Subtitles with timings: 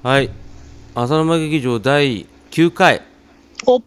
[0.00, 0.30] はい。
[0.94, 3.02] 浅沼劇場第9回。
[3.66, 3.82] お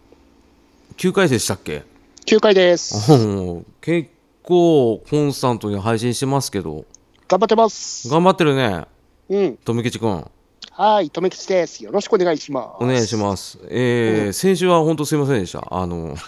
[0.98, 1.86] 9回でしたっけ
[2.26, 3.14] ？9回です。
[3.14, 4.10] うん結
[4.44, 6.84] 構コンスタントに配信してますけど、
[7.30, 8.10] 頑張ってます。
[8.10, 8.88] 頑張ってるね。
[9.30, 9.56] うん。
[9.64, 10.30] 富吉くん。
[10.72, 11.82] はい、とめきちです。
[11.82, 12.84] よろしくお願いします。
[12.84, 13.58] お願いします。
[13.70, 15.66] えー先週は本当すいませんでした。
[15.72, 16.18] あの、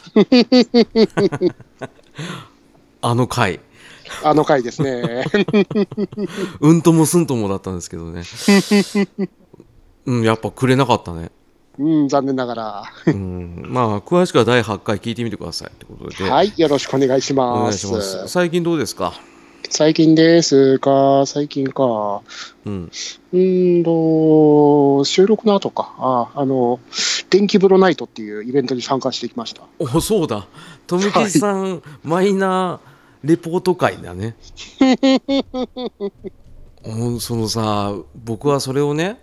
[3.01, 3.59] あの回。
[4.23, 5.25] あの回ですね。
[6.61, 8.23] うんともすんともだったんですけどね。
[10.05, 11.31] うん、やっぱくれなかったね。
[11.79, 12.83] うん、残念ながら。
[13.07, 16.29] うん、まあ、詳しくは第8回聞いてみてくださいってことで。
[16.29, 17.87] はい、よろしくお願いしおます。
[17.87, 18.27] 願いします。
[18.27, 19.13] 最近どうですか？
[19.69, 22.21] 最近ですか、最近か。
[22.65, 22.91] うん。
[23.31, 25.95] うーんと、収録の後か。
[25.97, 26.79] あ、あの、
[27.31, 29.63] 電気風呂ナイトっていうイベントに参加してきました。
[29.79, 30.45] おそうだ
[30.85, 34.35] 富吉さん、マイナーレポート会だね
[36.83, 37.95] うんそのさ
[38.25, 39.17] 僕はそれをね、うん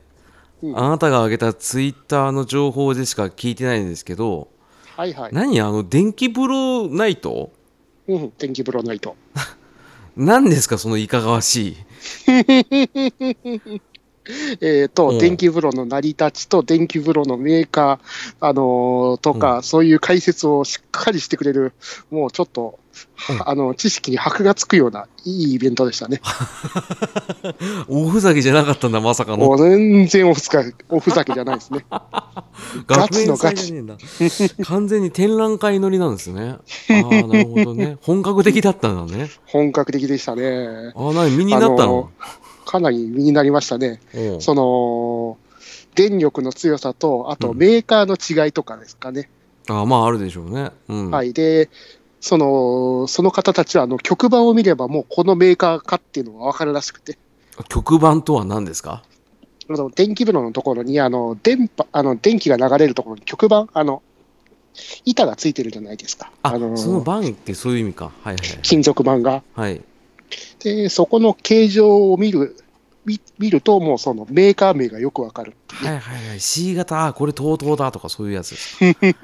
[0.75, 4.49] あなたが挙げたツイッターの情報でしか聞いてないんですけど
[4.97, 5.33] はいはい。
[5.33, 7.51] 何あの電気風呂ナイト？
[8.07, 9.17] うん、電気風呂ナイト。
[10.15, 11.77] 何ですかそのいかがわしい。
[14.61, 15.19] えっ、と、うん。
[15.19, 17.99] 電気風呂の成り立ちと電気風呂のメーカー、
[18.41, 21.73] あのーとか、そういう解説をしっかりしてくれる、
[22.11, 22.90] もうちょっと、うん
[23.45, 26.21] あの、知識に箔がつくような、いいイベントでしたね。
[27.89, 31.85] おふざけじゃなかったんだまさかの全然おふざけ、おふざけじゃないですね。
[32.87, 33.75] ガチのガチ
[34.65, 36.57] 完全に展覧会乗りなんですね
[36.89, 40.93] ああなるほどね本格的だったんだね本格的でしたね。
[40.95, 42.11] ああ何身になったの？
[42.65, 44.01] かなり身になりましたね。
[44.15, 45.39] うんその、
[45.95, 49.29] 電力の強さと、あとうんメーカーの違いとかですかね。
[49.69, 50.71] あまああるでしょうね。
[50.89, 51.11] うん。
[51.11, 51.33] はい。
[51.33, 51.69] で、
[52.21, 57.19] その、その方たちは、あの、曲板を見ればもうこのメーカーかっていうのがわかるらしくて、
[57.69, 59.03] 曲板とは何ですか？
[59.69, 64.03] あの電気風呂のところに、あの、電波、あの、電気が流れるところに曲板、あの、
[65.05, 66.31] 板がついてるじゃないですか。
[66.43, 68.07] あ、の、その板ってそういう意味か。
[68.23, 69.31] はいはい金属板が。
[69.31, 69.43] はい。
[69.55, 69.83] はい。
[70.61, 72.57] で、そこの形状を見る、
[73.05, 75.55] 見見ると、もうそのメーカー名がよくわかる。
[75.69, 76.41] はいはいはい。
[76.41, 78.79] C 型、あこれ TOTO だとかそういうやつです。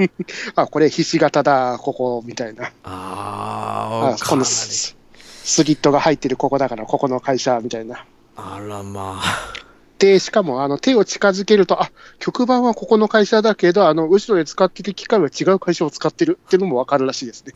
[0.56, 2.66] あ、これ、ひし形だ、ここ、みたいな。
[2.66, 4.44] ああ、あこの。
[4.44, 4.97] ス
[5.44, 8.04] スリットが入ってるここだから、ここの会社、みたいな。
[8.36, 9.66] あらまあ。
[9.98, 17.54] で、しかも、あの、手を近づけると、あ、曲板はここの会社だけど、あの、後ろで使ってる機械は違う会社を使ってるっていうのもわかるらしいですね。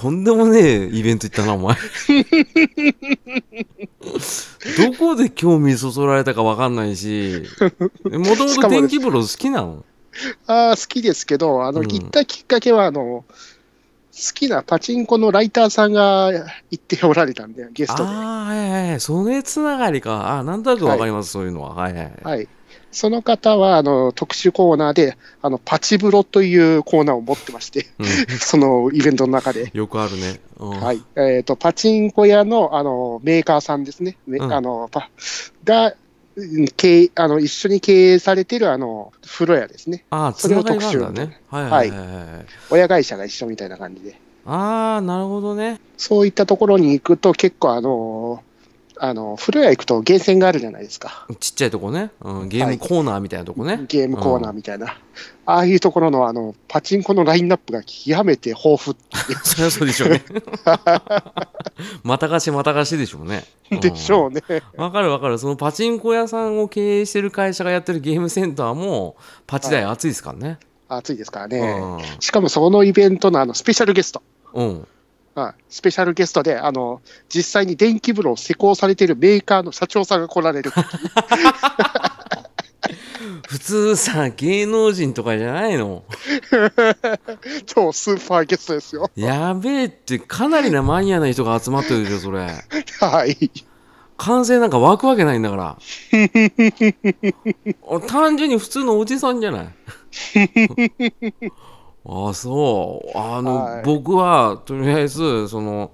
[0.00, 1.76] とんでもねえイベント行ったな、お前。
[4.78, 7.42] どこで興味そそられたかわかんないし、
[8.06, 9.84] もともと電気風呂好きなの？
[10.46, 13.26] ああ、好きですけど、あの、うん行ったきっかけは、あの、好
[14.34, 16.28] きなパチンコのライターさんが
[16.70, 18.08] 行っておられたんで、ゲストで。
[18.08, 19.00] ああ、はいはいはい。
[19.00, 20.38] それつながりか。
[20.38, 21.74] あなんとなくわかります、そういうのは。
[21.74, 22.48] はいはいはい。
[22.88, 22.96] はい。
[22.96, 28.06] その方は、あの、特殊コーナーで、あの、パチブロというコーナーを持ってまして、うん
[28.40, 29.70] そのイベントの中で。
[29.72, 30.40] よくあるね。
[30.58, 31.02] うんはい。
[31.16, 34.16] えっ、と、パチンコ屋の、あの、メーカーさんですね。
[34.26, 35.10] めうんあの、パ、
[35.64, 35.94] が、
[36.36, 40.04] うん経営、あの、一緒に経営されてる、あの、風呂屋ですね。
[40.10, 41.40] ああ、つそれをながりがあるんだ特集ね。
[41.48, 42.46] はいはいはいはい。
[42.70, 44.20] 親会社が一緒みたいな感じで。
[44.46, 45.80] ああ、なるほどね。
[45.96, 48.42] そういったところに行くと、結構、あの、
[49.00, 51.26] あの、風呂屋行くとゲーセンがあるじゃないですか。
[51.40, 52.10] ちっちゃいとこね。
[52.20, 53.84] うん、ゲームコーナーみたいなとこね。
[53.88, 54.98] ゲームコーナーみたいな。
[55.46, 58.96] ああいうところの、あの、パチンコのラインナップが極めて豊富
[59.44, 60.24] そりゃそうでしょうね。
[62.02, 63.44] また貸しまた貸しでしょうね。
[63.70, 64.42] でしょうね。
[64.48, 65.38] うんわかるわかる。
[65.38, 69.16] そのパチンコ屋さんを経営してる会社がやってるゲームセンターも、
[69.46, 70.58] パチ代熱いですからね。
[70.88, 71.60] 暑いですからうね。
[71.60, 71.98] ん。
[72.20, 74.22] しかもそのイベントのあのスペシャルゲスト。
[74.54, 74.88] うん。
[75.38, 80.70] はい、スペシャルゲストで、あの、実際に電気風呂を施工されているメーカーの社長さんが来られる。
[83.48, 86.04] 普通さ、芸能人とかじゃないの？
[87.66, 89.10] 超スーパーゲストですよ。
[89.16, 92.40] やべえって、かなりなマニアな人が集まってるでしょ、それ。
[93.00, 93.50] はい。
[94.16, 95.76] 完成なんか湧くわけないんだから。
[98.08, 99.68] 単純に普通のおじさんじゃない？
[102.08, 103.18] ああ、そう。
[103.18, 105.92] あの、はい僕は、とりあえず、その、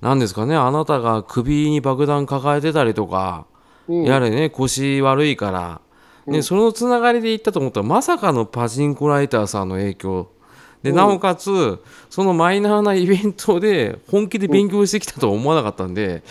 [0.00, 3.46] 何ですかね、あなたが首に爆弾抱えてたりとか、
[3.88, 5.80] うんやれね、腰悪いから、
[6.26, 10.30] ね、そのつながりで行ったと思ったら、まさかのパチンコライターさんの影響。
[10.82, 16.22] で、うんなおかつ、そのマイナーなイベントで本気で勉強してきたとは思わなかったんで、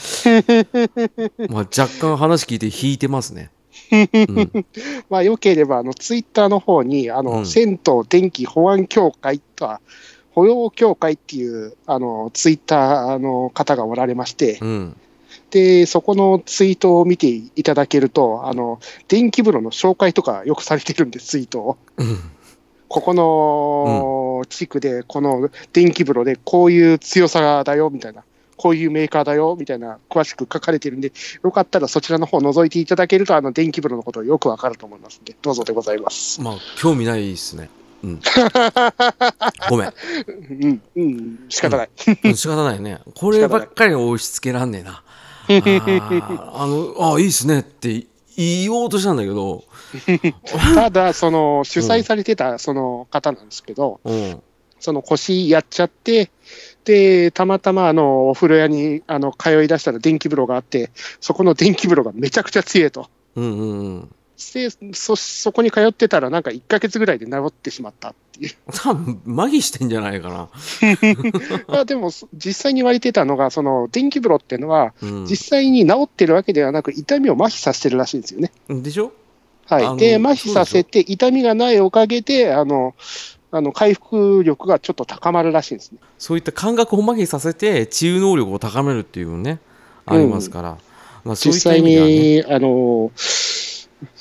[1.50, 3.50] まあ若干話聞いて引いてますね。
[3.92, 4.66] うん、
[5.10, 9.82] まあ、よければ、あの、ツイッターの方に、あの、うん銭湯電気保安協会とは、
[10.32, 14.96] 保養協会っていう、あの、ツイッターの方がおられまして、うん。
[15.52, 21.78] で、そこのツイートを見ていただけると、あの、電気風呂の紹介とかよくされてるんです、ツイートを。
[21.98, 22.18] うん
[22.94, 28.24] ここの地区で、この電気風呂でこういう強さだよみたいな、
[28.58, 31.12] こういうメーカーだよみたいな、詳しく書かれてるんで、
[31.44, 36.42] よかったらそちらの方を覗いていただけると、あの電気風呂のことよくわかると思いますんで、どうぞでございます。
[36.42, 37.70] まあ興味ないですね。
[38.04, 38.20] うん。
[39.70, 39.94] ごめん。
[40.28, 41.90] うん、うん、仕方ない。
[42.24, 42.36] うん。
[42.36, 43.00] 仕方ないね。
[43.16, 45.04] こればっかり押し付けらんねえな。
[45.48, 48.06] あのあいいっすねって
[48.38, 49.64] 言おうとしたんだけど。
[50.76, 54.42] ただ、その主催されてたその方なんですけど、うん。
[54.80, 56.30] その腰やっちゃって、
[56.86, 63.10] で、たまたまあのお風呂屋にあの通い出したら電気風呂があって、そこの電気風呂がめちゃくちゃ強いと。
[63.36, 64.16] うんうんうん
[64.54, 68.52] でそそこに通ってたら、なんか1ヶ月ぐらいで治ってしまったっていう。
[68.74, 70.50] 多 分麻痺してんじゃないかな、
[71.68, 78.52] まあでも、そ実際に言われてたのが、その電気風呂っていうのは、うん、実際に治ってるわけではなく、痛みを麻痺させてるらしいんですよね。
[78.70, 79.14] でしょ？
[79.66, 82.96] はい、で、麻痺させて、痛みがないおかげで、あの、
[83.56, 86.00] あの回復力がちょっと高まるらしいんですね。
[86.18, 89.60] そういった感覚を麻痺させて治癒能力を高めるっていうね
[90.06, 90.78] ありますから、
[91.24, 92.14] まあ、そういった実際意味ではね。
[92.14, 93.12] に、あの、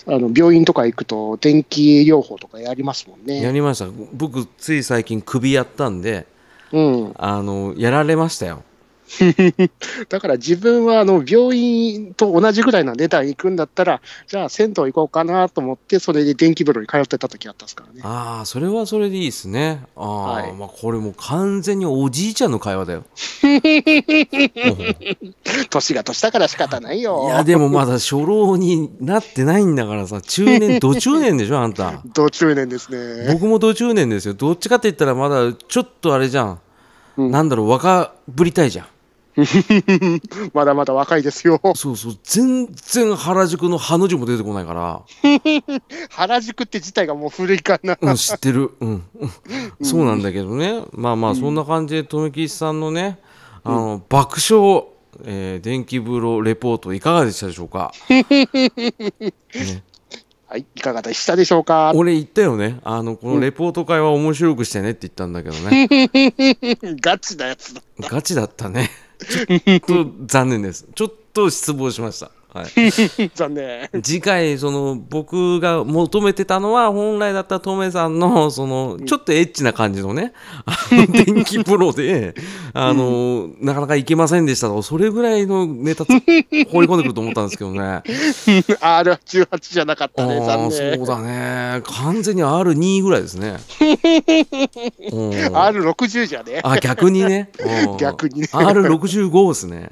[0.06, 3.43] あの病院とか行くと、電気療法とかやりますもんね。
[3.43, 3.87] やりました。
[4.12, 6.26] 僕つい最近首やったんで
[6.73, 8.62] うん、あのやられましたよ
[10.09, 18.00] だから自分はあの病院と同じぐらいの値段行くんだったら、じゃあ銭湯行こうかなと思って、それで電気風呂に通ってた時あったんですからね。
[18.05, 19.85] ああそれはそれでいいですね。
[19.97, 20.53] ああ、はい。
[20.53, 23.05] まあこれもう完全におじいちゃんの会話だよ。
[25.70, 27.26] 年が年だから仕方ないよ。
[27.26, 32.03] いやでもまだ初老になってないんだからさ中年ど中年でしょ あんた。
[32.15, 33.32] 同中年ですね。
[33.32, 34.35] 僕もど中年ですよ。
[34.35, 36.61] どっちかって言ったらまだちょっとあれじゃん、
[37.19, 37.31] うん。
[37.31, 38.87] なんだろう若ぶりたいじゃん
[40.55, 41.61] まだまだ若いですよ。
[41.75, 42.17] そうそう。
[42.23, 45.02] 全然原宿のハの字も出てこないから。
[46.11, 47.96] 原宿って自体がもう古いかな。
[48.00, 49.87] うん、知ってる、うん、うん。
[49.87, 53.19] そうなんだけどね、まあまあ、そんな感じで、富吉さんのね、
[53.64, 54.84] あの爆笑、
[55.25, 57.93] えー電気風呂レポート、いかがでしたでしょうか？
[58.08, 58.25] ね、
[60.46, 61.93] はい、いかがでしたでしょうか？
[61.94, 65.88] 俺言ったよね、あのこのレポート会は面白くしてねって言ったんだけどね、
[67.00, 67.82] ガチなやつだ。
[68.00, 68.90] ガチだったね、
[69.24, 72.30] ちょっと残念です、ちょっと失望しました。
[72.54, 72.66] はい、
[73.34, 73.88] 残念。
[74.02, 80.32] 次回その僕が求めてたのは本来だったらトメさんの そのちょっとエッチな感じのね
[80.66, 82.34] あの電気プロで
[82.75, 84.82] あのなかなかいけませんでしたと。
[84.82, 86.26] それぐらいのネタつ放り
[86.88, 88.02] 込んでくると思ったんですけどね。
[88.04, 91.05] R18 じゃなかっあたね、残あそう念。
[91.05, 91.81] だね。
[91.84, 93.56] 完全に R2 ぐらいですね。
[93.81, 95.31] うん。
[95.31, 96.60] R60 じゃね。
[96.62, 97.50] あ逆にね。
[97.88, 97.96] うん。
[97.96, 98.48] 逆にね。
[98.52, 99.90] R65 ですね。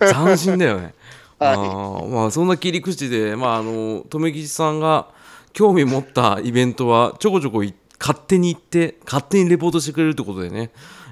[0.00, 0.08] うん。
[0.26, 0.94] 斬新だよね
[1.42, 2.08] はい。
[2.08, 5.08] まあそんな切り口でまああの留吉さんが
[5.52, 10.70] 興味持ったイベントはちょこちょこい勝手に行って勝手にレポートしてくれるということでね、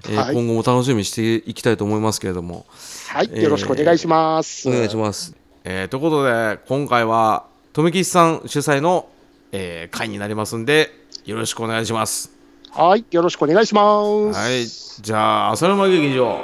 [0.09, 0.35] えーはい。
[0.35, 2.67] 今後も楽しみにしていきたいと思いますけれども。
[3.09, 4.69] はい、よろしくお願いします。
[4.69, 5.35] お願いします、
[5.65, 9.09] えーということで今回は留吉さん主催の、
[9.53, 10.91] えー会になりますんで
[11.25, 12.33] よろしくお願いします。
[12.71, 14.39] はい、よろしくお願いします。
[14.39, 14.67] はい。
[14.67, 16.39] じゃあ浅沼劇場。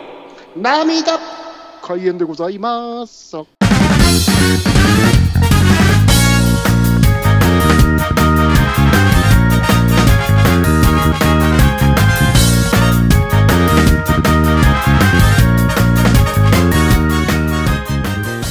[0.57, 1.19] 涙
[1.83, 3.37] 開演でございます。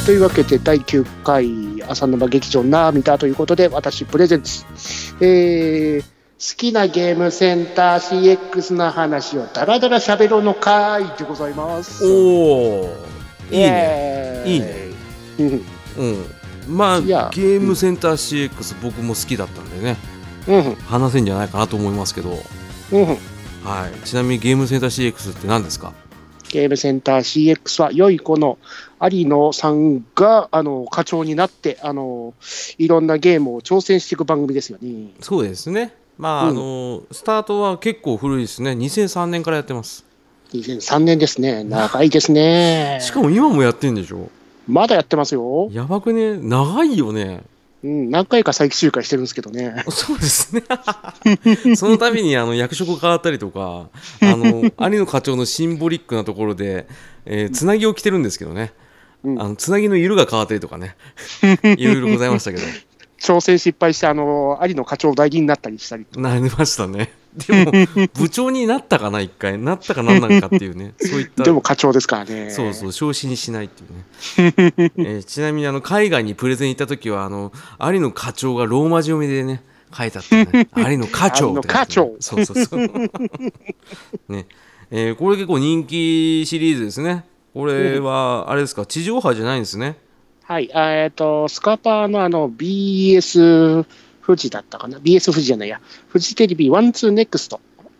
[0.06, 4.64] というわけで第9回浅沼劇場涙ということで私プレゼンツ、
[5.20, 12.06] えー好きなゲームセンター CX な話をダラダラ喋ろうの会でございます。
[12.06, 12.98] おお
[13.50, 14.44] いいね。
[14.44, 14.76] ねいいね。
[15.40, 15.48] うん。
[15.48, 19.98] うん、まあゲームセンター CX 僕も好きだったんでね。
[20.48, 20.76] うん。
[20.76, 22.38] 話せんじゃないかなと思いますけど、
[22.92, 23.06] うん。
[23.08, 25.94] はい、ちなみにゲームセンター CX って何ですか？
[26.50, 28.58] ゲームセンター CX は良い子の
[29.02, 32.34] 有野さんがあの課長になってあの
[32.78, 35.12] いろんなゲームを挑戦していく番組ですよね。
[35.20, 40.06] そうですねまあ、うんあのスタートは結構古いですね2003年からやってます
[40.54, 41.64] 2003年ですね。
[41.64, 43.00] 長いですね。
[43.04, 44.30] しかも今もやってんでしょ？
[44.68, 45.70] まだやってますよ。
[45.72, 46.38] やばくね？
[46.38, 47.42] 長いよね
[47.84, 49.84] うん、何回か再集会してるんですけどね。
[49.90, 50.64] そうですね
[51.76, 53.90] その度にあの役職変わったりとか
[54.22, 56.88] あの有野課長のシンボリックなところで、
[57.26, 58.74] えーつなぎを着てるんですけどね、
[59.26, 59.42] うん。
[59.42, 60.96] あのつなぎの色が変わったりとかね。
[61.78, 62.64] いろいろございましたけど。
[63.20, 66.06] 挑戦失敗してあの有野課長代理になったりしたり。
[66.16, 67.12] なりましたね。
[67.48, 69.58] でも部長になったかな一回。
[69.58, 70.94] なったかなんなんかっていうね。
[71.02, 71.44] そういった。
[71.44, 72.50] でも課長ですからね。
[72.52, 77.52] そうそう昇進しないっていうね、 えーちなみにあの海外にプレゼン行った時はあの
[77.82, 79.64] 有野課長がローマ字読みでね
[79.98, 80.70] 書いてあってね。
[80.78, 82.16] 有野課長って書いてあってね。
[82.20, 82.88] そうそうそう。
[84.30, 84.46] ね。
[84.92, 87.26] えーこれ結構人気シリーズですね
[87.56, 89.98] これはあれですか地上波じゃないんですね
[90.44, 90.72] はい。
[90.76, 93.86] あえっ、と、スカパーのあの BS
[94.24, 95.82] 富士だったかな ?BS 富士じゃないや。
[96.12, 97.60] フジテレビ ONE TWO NEXT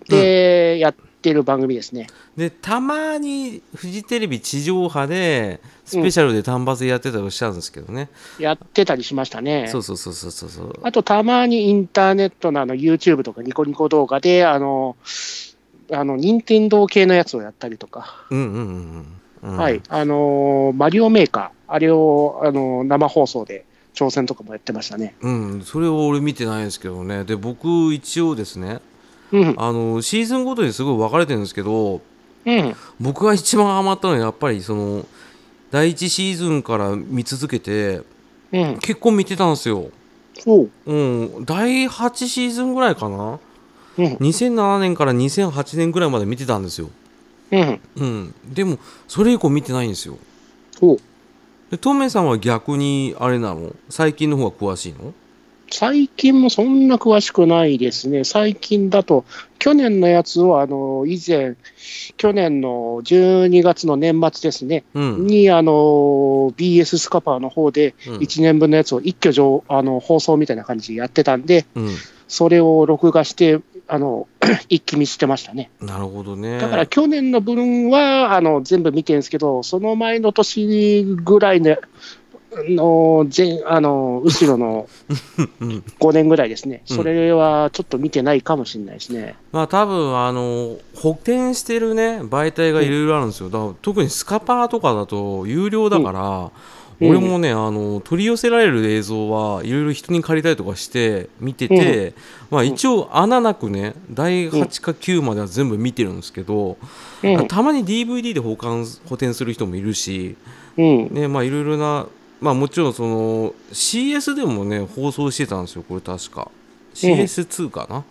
[0.10, 2.06] でやってる番組ですね。
[2.38, 9.70] でたまにフジテレビ地上波でスペシャルで単発でやってたりしたんですけどね、やってたりしましたね。
[9.72, 14.98] そうそうそうそうそうそうあと、たまにインターネットのあの YouTube とかニコニコ動画で、あの、
[15.92, 18.60] あの、任天堂系のやつをやったりとか、うんうんう
[19.00, 19.82] んうんはい。
[19.90, 25.16] あのーマリオメーカー、あれを、あのー生放送で挑戦とかもやってましたね。
[25.22, 28.80] うん、それを俺見てないんですけどねで僕一応ですね
[29.32, 29.56] うん。
[29.58, 32.02] あのシーズンごとにすごい分かれてるんですけど
[32.46, 32.76] うん。
[33.00, 35.06] 僕が一番ハマったのはやっぱりその
[35.72, 38.02] 第1シーズンから見続けて
[38.52, 38.78] うん。
[38.80, 39.90] 結構見てたんですよ
[40.46, 40.70] おう。
[40.86, 40.94] う
[41.42, 43.40] ん第8シーズンぐらいかな？
[43.98, 44.06] うん。
[44.18, 46.90] 2007年から2008年ぐらいまで見てたんですよ
[47.52, 47.82] うん。
[47.98, 48.36] うん。
[48.54, 50.18] でもそれ以降見てないんですよ。
[50.82, 51.00] おう。
[51.72, 53.74] でトメさんは逆にあれなの？
[53.90, 55.14] 最近の方が詳しいの？
[55.72, 58.24] 最近もそんな詳しくないですね。
[58.24, 59.26] 最近だと、
[59.58, 61.56] 去年のやつを、あの、以前、
[62.18, 65.26] 去年の12月の年末ですね、うん。
[65.26, 65.72] に、あの、
[66.56, 68.18] BS スカパーの方で、うん。
[68.18, 71.90] 1年分のやつを一挙上、あの、放送みたいな感じでやってたんで、うん。
[72.28, 74.28] それを録画して、あの、
[74.70, 75.70] 一気見してましたね。
[75.80, 76.60] なるほどね。
[76.60, 81.78] だから去年の分は、あの、全部見てるんですけど、その前の年ぐらいの、
[82.70, 84.88] の前あの後ろの
[85.60, 86.96] うん5年ぐらいですね、うん。
[86.96, 89.36] それはちょっと見てないかもしれないですね。
[89.52, 93.50] まあ多分あの補填してるね媒体がいろいろあるんですよ。
[93.50, 96.52] だから特にスカパーとかだと有料だから、うん
[97.02, 102.14] 俺もねあの取り寄せられる映像はいろいろ人に借りたりとかして見てて、
[102.50, 106.78] まあ一応穴なくね第8か9までは全部見てるんですけど、
[107.24, 110.38] うん、たまに DVD で保管補填する人もいるし
[110.78, 112.08] うん、ねまあいろいろな
[112.42, 116.52] まあもちろんその CS でもね放送してたんですよこれ確か。
[116.94, 118.04] CS2 かな、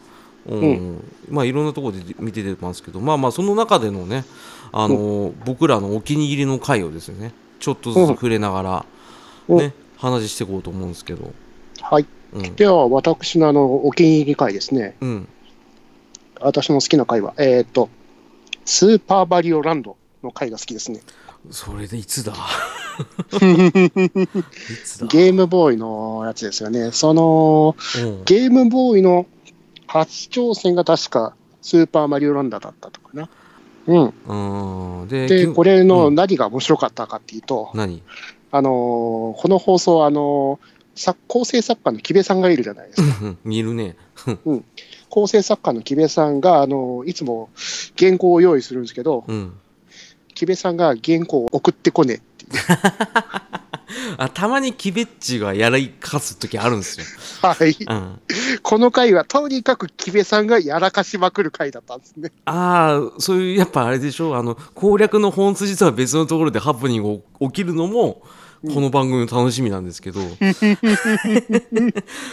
[0.47, 1.05] うん。
[1.31, 4.25] まあいろんなところで見ててますけどまあまあその中でのね
[4.73, 7.33] あの、僕らのお気に入りの回をですね
[7.64, 8.87] ちょっとずつ触れながら、
[9.49, 11.33] うんね話していこうと思うんですけど
[11.80, 12.06] はい。
[12.35, 15.28] うんでは、私のあのお気に入り回ですね、うん
[16.40, 17.88] 私の好きな回は、えっ、と、
[18.66, 21.00] スーパーバリオランドの回が好きですね。
[21.50, 22.35] それでいつだ？
[22.35, 22.37] い
[24.85, 26.90] つだ、ゲームボーイのやつですよね。
[26.92, 29.26] その、うんゲームボーイの
[29.87, 33.30] 初挑戦が確かスーパーマリオランダだったとかな。
[33.87, 35.03] うん。
[35.03, 38.03] うんでで、きこれのうん何が面白かったかっていうと、何？
[38.50, 38.73] あのー
[39.41, 43.35] この放送、あのー作構成作家の木部さんがいるじゃないですか。
[43.45, 43.97] るね
[45.11, 47.49] 構成作家の木部さんが、あのーいつも
[47.99, 49.53] 原稿を用意するんですけど、うん
[50.35, 52.53] 木部さんが原稿を送ってこねえっていう。
[54.19, 57.07] あたまにキベッチがやらかす時あるんですよ、
[57.43, 57.76] はい。
[57.88, 58.21] うん、
[58.62, 62.33] この回はとにかく木部さんがやらかしまくる回だったんですね。
[62.45, 68.23] ああそういうやっぱあれでしょあの攻略の本筋とは別のところでハプニングが起きるのも
[68.73, 70.21] この番組の楽しみなんですけど、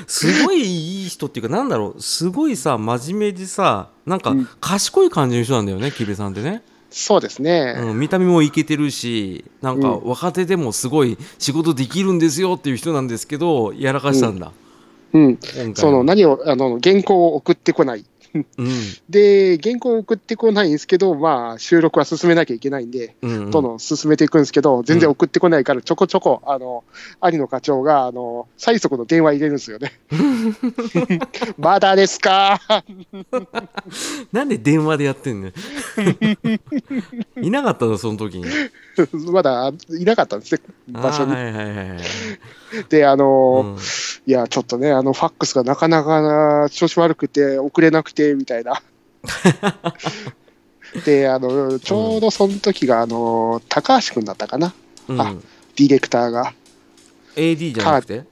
[0.08, 2.02] すごいいい人っていうかなんだろう。
[2.02, 4.48] すごいさ真面目でさなんかうん。
[4.62, 7.76] 賢い感じの人なんだよね木部さんってね、そうですね。
[7.80, 14.52] うん、見た目もイケてるしなんかうん若手でもすごい仕事できるんですよっていう人なんですけどやらかしたんだ、
[15.14, 15.38] うん。
[15.38, 18.06] 今回はその何を、あの、原稿を送ってこない。
[18.34, 18.46] うん。
[19.10, 23.52] で、原稿を送ってこないんですけど、まあ、収録は進めなきゃいけないんで、うんうん。
[23.52, 26.84] どんどん進めていくんですけど、全然送ってこないから、ちょこちょこ、あの、
[27.24, 29.94] 有野課長が、あの、最速の電話入れるんですよね。
[31.58, 32.60] まだですか？
[34.32, 35.52] なんで電話でやってんの？
[37.42, 38.46] いなかったのその時に
[39.32, 41.34] まだいなかったんですね、場所に。
[41.34, 42.00] あーはいはいはいはい
[42.90, 43.82] で、あの、うん
[44.28, 48.82] いや、ちょっとね、あの、ファックスがなかなか調子悪くて、送れなくて、みたいな。
[51.06, 54.74] で、あの、ちょうどその時が、あの、高橋君だったかな、
[55.08, 55.34] うんあ
[55.76, 56.54] ディレクターが。
[57.36, 58.26] AD じゃなくて？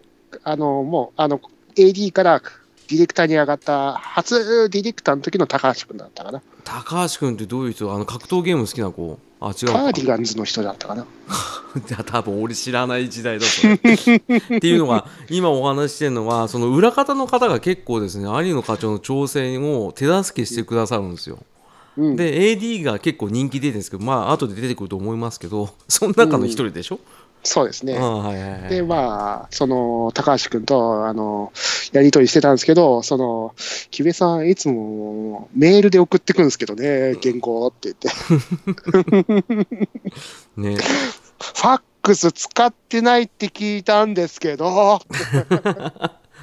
[0.43, 1.41] あの、もう、あの、
[1.75, 6.41] AD からディレクターに上がった、初ディレクターの時の高橋君だったかな。
[6.63, 7.91] 高橋君ってどういう人？
[7.93, 11.05] あの格闘ゲーム好きな子あ違うかカーディガンズの人だったかな。
[11.86, 21.38] じゃあ多分俺知らない時代だそれっていうのが 今お話ししてるのはその裏方の方が結構ですね有野課長の挑戦を手助けしてくださるんですよ。
[21.98, 27.00] うん、で AD が結構人気出てるんですけどまあ後で出てくると思いますけどその中の一人でしょ、
[27.43, 27.98] そうですね。
[27.98, 28.69] ああはいはいはい。
[28.69, 31.53] で、まあ、その、高橋君と、あの、
[31.93, 33.53] やりとりしてたんですけど、その、
[33.91, 38.10] 木部さん、いつもメールで送ってくるんですけどね、原稿って言って。
[40.58, 40.75] ね。
[40.75, 45.00] ファックス使ってないって聞いたんですけど、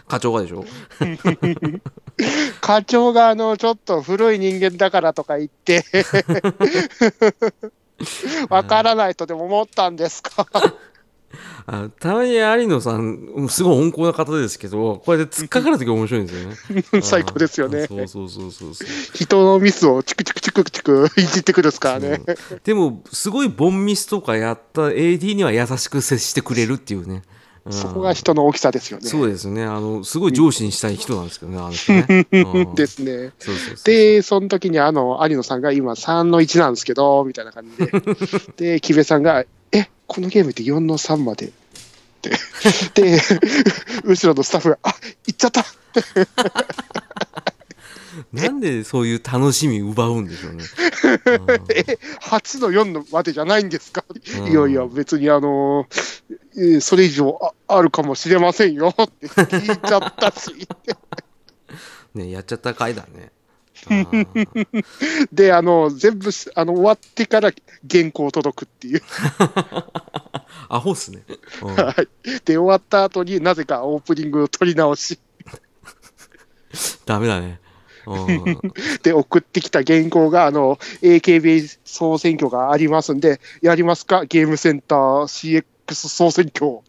[0.09, 0.65] 課長がでしょ？
[2.62, 5.85] 課長があの、ちょっと古い人間だからとか言って、
[8.50, 10.47] わからないとでも思ったんですか？
[11.69, 16.49] あたまに有野さんすごい温厚な方ですけどこれで突っかかる時面白いんですよ
[16.95, 17.03] ね。
[17.03, 17.83] 最高ですよね。
[17.85, 18.75] あそうそうそうそう
[19.15, 22.21] 人のミスをチクチクチクチクいじってくるですからね。
[22.62, 27.23] でもすごいボンミスとかやった AD には優しく接してくれるっていうね、
[27.66, 29.08] うんそこが人の大きさですよね。
[29.08, 33.32] そうですねあのすごい上司にしたい人なんですけどねあの人ね、う んですね。
[33.40, 37.92] そうそうそうで、その時にあの、有野さんが今3の1なんですけど、みたいな感じで。
[38.75, 41.46] で、木部さんが、え、このゲームって4の3まで？
[41.46, 41.50] っ
[42.20, 42.30] て。
[42.94, 43.20] で、
[44.04, 44.94] 後ろのスタッフが、あ、
[45.26, 45.64] 行っちゃった
[48.32, 50.64] なんでそういう楽しみ奪うんでしょうね。
[51.75, 55.87] え、8の4のまでじゃないんですか、うんいやいや、別にあの
[56.56, 60.68] えーそれ以上ああるかもしれませんよって聞いちゃったし。
[62.14, 63.32] ねやっちゃった回だね。
[65.32, 67.50] で、あの、全部し、あの、終わってから
[67.88, 69.02] 原稿届くっていう。
[70.68, 71.23] アホっすね。
[71.62, 72.08] うんはい。
[72.44, 75.18] で、終わった後になぜかオープニングを取り直し。
[77.04, 77.61] ダメだね。
[78.06, 78.61] うん
[79.02, 84.25] で、送ってきた原稿が、あの、AKB 総選挙がありますんで、やりますか？
[84.25, 86.80] ゲームセンター CX 総選挙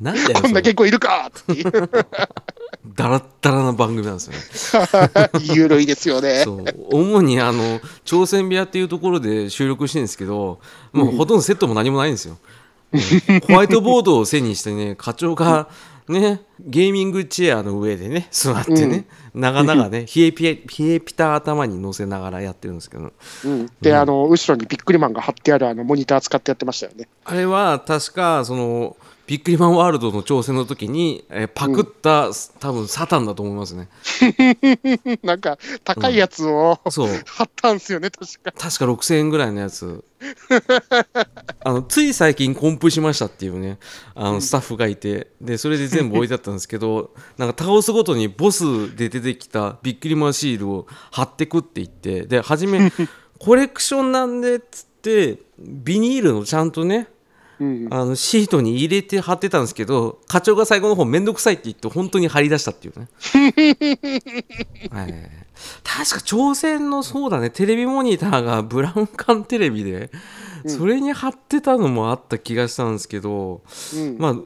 [0.00, 1.70] なんだよ、こんなそれ原稿いるかっていう、
[2.94, 4.88] ダラッダラな番組なんですよね。
[5.54, 6.42] ゆるいですよね。
[6.44, 10.60] そう主にあの朝鮮部屋っていうところで収録してるんですけど、
[10.92, 12.38] もうほとんどセットも何もないんですよ。
[12.92, 15.68] う んホワイトボードを背にしてね、課長が
[16.08, 23.12] ね、ゲーミングチェアの上でね、座ってね、長々ね、冷えピエ冷えピタ頭に乗せながらやってるんですけど、
[23.44, 27.08] うん、で、あの、後ろにビックリマンが貼ってあるあのモニター使ってやってましたよね。
[27.24, 33.88] あれは確かそのビックリマンワールドの挑戦の時に、えーパクった、多分サタンだと思いますね。
[35.22, 37.08] なんか、高いやつをそう。
[37.26, 38.52] 貼ったんですよね、確か。
[38.52, 40.04] 確か6000円ぐらいのやつ
[41.64, 43.78] あのつい最近コンプしましたっていうね
[44.14, 52.92] あのスタッフがいてでそれで全部置いてあったんですけど なんか倒すごとにボスで出てきたビックリマンシールを貼ってくって言ってで初め
[53.38, 57.08] コレクションなんでっつってビニールのちゃんとね
[57.60, 63.08] うん、あのシートに入れて貼ってたんですけど課長が最後の方めんどくさいって言って本当に貼り出したっていうね、
[64.90, 65.41] はい
[65.84, 67.50] 確か朝鮮のそうだね。
[67.50, 70.10] テレビモニターがブラウン管テレビで
[70.66, 73.62] それに貼ってたのもあった気がしたんですけど、
[73.96, 74.16] うん。
[74.18, 74.36] まあ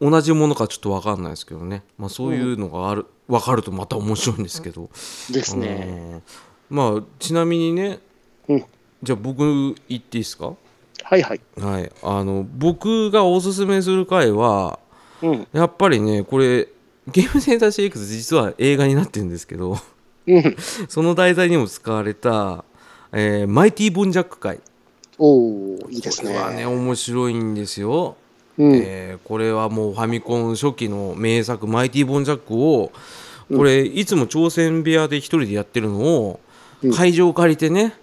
[0.00, 4.90] 同じものかちょっと分かんないですけどね、まあ、そういうのがある、分かるとまた面白いんですけど、
[5.30, 6.22] ですね。
[6.70, 6.76] うん。
[6.76, 8.00] まあちなみにね、
[8.48, 8.64] うん。
[9.02, 10.54] じゃあ僕言っていいですか？
[11.04, 11.40] はいはい。
[11.58, 14.78] はい、あの僕がおすすめする回は
[15.22, 15.46] うん。
[15.52, 16.68] やっぱりねこれ
[17.06, 19.70] ゲームセンター CX 実は映画になってるんですけど。
[19.70, 19.78] うん。
[20.88, 22.64] その題材にも使われた、
[23.12, 24.60] えーマイティボンジャック回
[25.18, 26.32] おー、いいですね。
[26.32, 28.16] これはね面白いんですよ、
[28.58, 28.74] うん。
[28.74, 32.90] えーこれはもうファミコン初期の名作マイティボンジャックを
[33.54, 36.40] これいつも挑戦部屋で一人でやってるのを
[36.82, 37.94] うん会場を借りてね、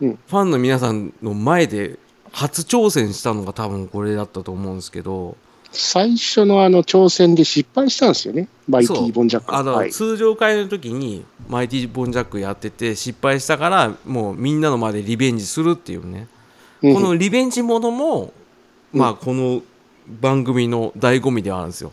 [0.00, 1.98] うんファンの皆さんの前で
[2.32, 5.36] 初挑戦したのが多分これだったと思うんですけど
[5.70, 8.48] 最初のあの挑戦で失敗したんですよね。
[8.68, 9.54] マイティ・ボンジャック。
[9.54, 9.92] あの、はい。
[9.92, 16.28] 通常会の時にマイティ・ボンジャックやってて失敗したからもうみんなの前でリベンジするっていうね、
[16.82, 16.94] うん。
[16.94, 18.32] このリベンジものも、
[18.92, 19.62] まあこの
[20.20, 21.92] 番組の醍醐味ではあるんですよ。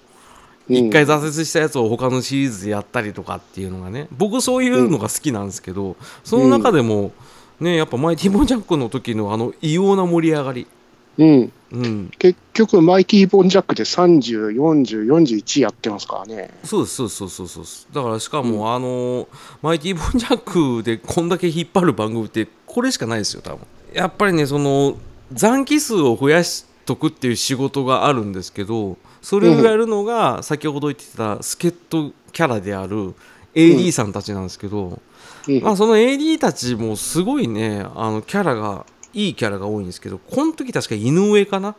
[0.67, 4.07] 一、回挫折したやつを他のシリーズでやったりとかっていうのがね。
[4.11, 7.11] 僕そういうのが好きなんですけど、その中でも
[7.59, 10.67] ねやっぱマイティ・ボンジャックの時のあの異様な盛り上がり
[11.17, 11.51] うん。
[11.71, 12.11] うん。
[12.17, 16.51] 結局、マイティ・ボンジャックで30、40、41やってますからね。
[16.63, 17.87] そうですそうですそうそうそうです。
[17.93, 19.27] だからしかも、あの
[19.61, 23.59] マイティ・ボンジャックでこんだけ引っ張る番組ってこれしかないですよ多分。
[23.93, 24.97] やっぱりねその
[25.31, 33.15] 残機数を増やしとくっていう仕事があるんですけどそれをやるのが先ほど言ってた助っ人キャラである
[33.55, 34.99] AD さんたちなんですけど、
[35.47, 35.61] うん。
[35.61, 41.75] まあ、その AD たちもすごいねあのキャラがいいキャラが多いんですけどこの時確か井上かな？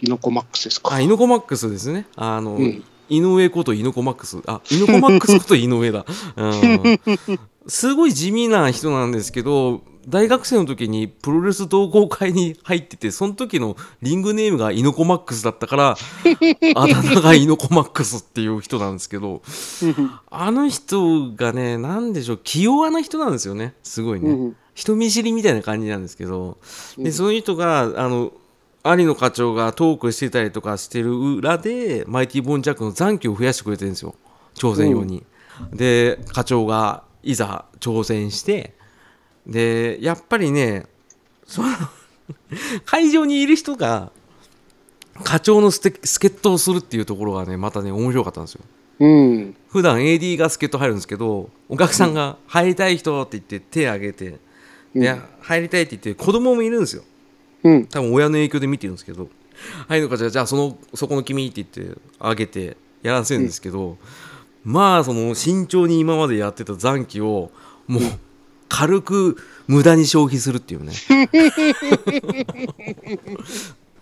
[0.00, 0.94] イノコマックスですか。
[0.94, 2.06] あ、イノコマックスですね。
[2.16, 4.38] あの、うん井上ことイノコマックス。
[4.46, 6.04] あ、イノコマックスこと井上だ。
[6.36, 7.00] うん、
[7.66, 15.96] すごい地味な人なんですけど、大学生の時にプロレス同好会に入ってて、その時のリングネームがイノコマックスだったから、
[16.76, 19.42] あだ名がイノコマックスっていう人なんですけど、
[20.30, 23.74] あの人がね、なんでしょう、気弱な人なんですよね。
[23.82, 24.30] すごいね。
[24.30, 26.56] うん人見知りみたいな感じなんですけど、
[26.96, 28.32] うんでその人があの
[28.84, 34.14] 有野課長がトークしてたりとかしてる裏でマイティボンジャックの残機を増やしてくれてるんですよ
[34.54, 35.26] 挑戦用に。
[35.72, 38.74] で課長がいざ挑戦して
[39.48, 40.86] でやっぱりね
[41.44, 41.68] その
[42.86, 44.12] 会場にいる人が
[45.24, 48.60] 課長の助助っ人をするっていうところがねまたね面白かったんですよ。
[49.00, 49.56] うん。
[49.68, 54.40] 普段 AD が助っ人入るんですけどお客さんが「入りたい人」って言って手挙げて、うん
[54.94, 57.02] で入りたいって言って子供もいるんですよ。
[57.64, 57.86] うん。
[57.86, 59.28] 多分親の影響で見てるんですけど
[59.88, 63.98] 「はいのかじゃあじゃあそのそこの君」って言ってあげてやらせるんですけど、
[64.64, 67.50] まあその慎重に今までやってた残機を
[67.86, 68.02] もう
[68.68, 70.92] 軽く無駄に消費するっていうね。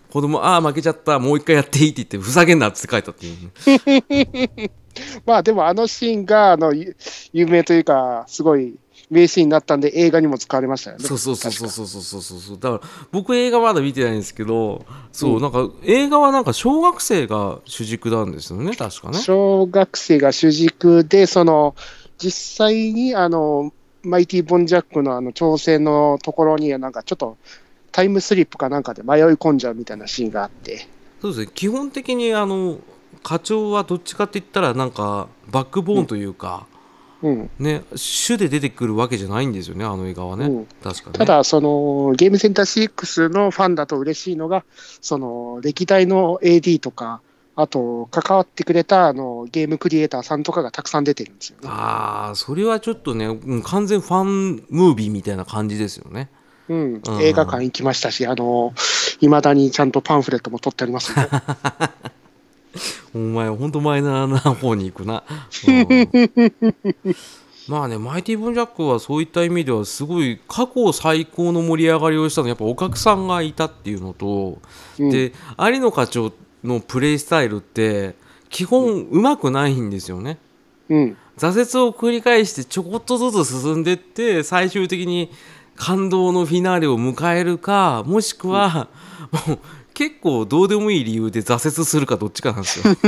[0.09, 1.19] 子供ああ負けちゃった。
[1.19, 3.35] もう一回やっていいって言ってふざけんなって書いたっていう。
[3.35, 4.71] ね
[5.25, 6.95] まあでもあのシーンがあのゆ
[7.33, 8.75] 有名というか、すごい
[9.09, 11.05] 名シーンになったんで、映画にも使われましたよね。
[11.05, 11.87] そうそうそうそうそう。
[11.87, 19.17] そうそうだから僕映画まだ見てないんですけどそう、なんか映画はなんか小学生が主軸なんですよね確かね。
[19.17, 21.75] 小学生が主軸で、その
[22.17, 23.71] 実際にあの
[24.03, 27.37] マイティ・ボンジャックのあの挑戦のところに、なんかちょっと
[27.91, 30.87] タイムスリップかなんかで迷い込んじゃうみたいなシーンがあって、
[31.21, 31.51] そうですね。
[31.53, 32.79] 基本的にあの
[33.23, 36.76] 課長はどっちかって言ったらなんかバックボーンというか、うん
[37.59, 40.65] ね主で出てくるわけじゃないんですよねあの映画はね、うん。
[40.83, 41.17] 確かね。
[41.17, 44.63] ただ、そのゲームセンター6のファンだと嬉しいのが、
[45.01, 47.21] その歴代の AD とか、
[47.55, 51.67] あと関わってくれたあのゲームクリエイターさんとかがたくさん出てるんですよね。
[51.67, 56.29] ああそれはちょっとねうん完全ファンムービーみたいな感じですよね。
[56.69, 57.01] うん。
[57.03, 58.73] うん、映画館行きましたし、あの、
[59.21, 61.27] いまだにちゃんとパンフレットも取ってありますね。
[63.13, 65.23] お前ほんとマイナーな方に行くな、
[65.67, 67.15] うん。
[67.67, 72.45] まあねマイティ・ボンジャックはそういった意味ではすごい過去最高の盛り上がりをしたの。
[72.45, 74.59] はやっぱお客さんがいたっていうのと、
[74.99, 75.09] うん。
[75.09, 76.31] で有野課長
[76.63, 78.15] のプレイスタイルって
[78.49, 80.37] 基本うまくないんですよね。
[80.89, 81.17] うん。
[81.37, 85.29] 挫折を繰り返してちょこっとずつ進んでって最終的に
[85.75, 88.87] 感動のフィナーレを迎えるかもしくは、
[89.47, 89.59] もう
[89.97, 92.95] 結構どうでもいい理由で挫折するかどっちかなんですよ。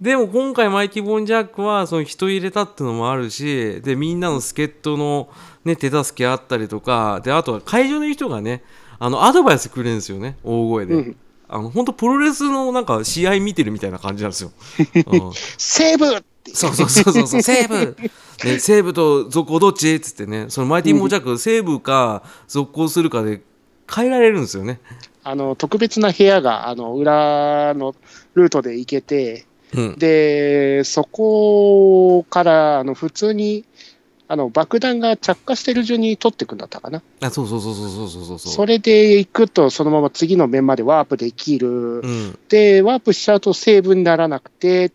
[0.00, 5.28] でも今回マイティ・ボンジャックはその人入れたっていうのもあるしでみんなの助っ人の、
[5.64, 8.62] ね、手助けあったりとかであとは会場の人がね
[9.00, 10.94] あのアドバイスくれるんですよね大声で。
[10.94, 11.16] うん
[11.52, 14.52] あの本当プロレスのなんか試合見てるみたいな感じなんですよ。
[14.78, 17.96] うんセーブそうそうそうそうそう、西武、
[18.44, 19.96] ね、西武と続行どっち？
[19.96, 23.42] っつってね、そのマイティモージャック、西武か続行するかで
[23.94, 24.80] 変えられるんですよね。
[25.22, 27.94] あの、特別な部屋が、あの、裏の
[28.34, 33.64] ルートで行けて、うん、で、そこから、あの、普通に、
[34.28, 37.02] あの、爆弾が着火してる順に取っていくんだったかな。
[37.20, 41.68] あそうそうそうそうそうそうそうそれで行くと、そのまま次の面までワープできる。
[41.68, 44.92] うん、で、ワープしちゃうとセーブにならなくて、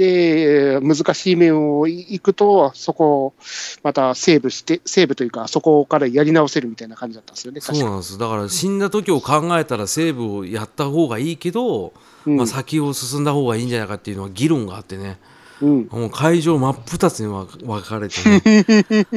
[0.00, 3.34] で、難しい面を行くと、そこを
[3.82, 8.16] またセーブして、セーブというか、そこからやり直せるみたいな感じだったんですよね、そうなんです。
[8.16, 11.92] だから死んだ時を考えたら西武をやった方がいいけど、
[12.26, 15.18] うんまあ先を進んだ方がいいんじゃないかっていうのは議論があってね。
[15.60, 15.88] うん。
[15.90, 18.64] もう会場真っ二つに分分かれてね。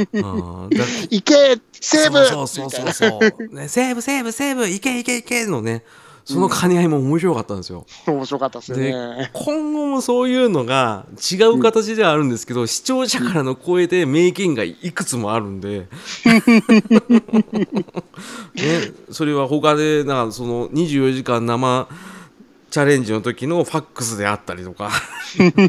[0.13, 0.19] う
[0.67, 5.84] んだ行けセーブそうそうそうそうそう、 ね、セーブセーブセーブいけいけいけのね
[6.25, 9.29] その兼ね合いも面白かったんですよ、面白かったですね。
[9.33, 15.88] 今後もそういうのが違う形ではあるんですけど、視聴者からの声で名言がいくつもあるんで、
[18.55, 21.88] ね、それは他でなんかその24時間生
[22.71, 24.91] チャレンジの時のファックスであったりとか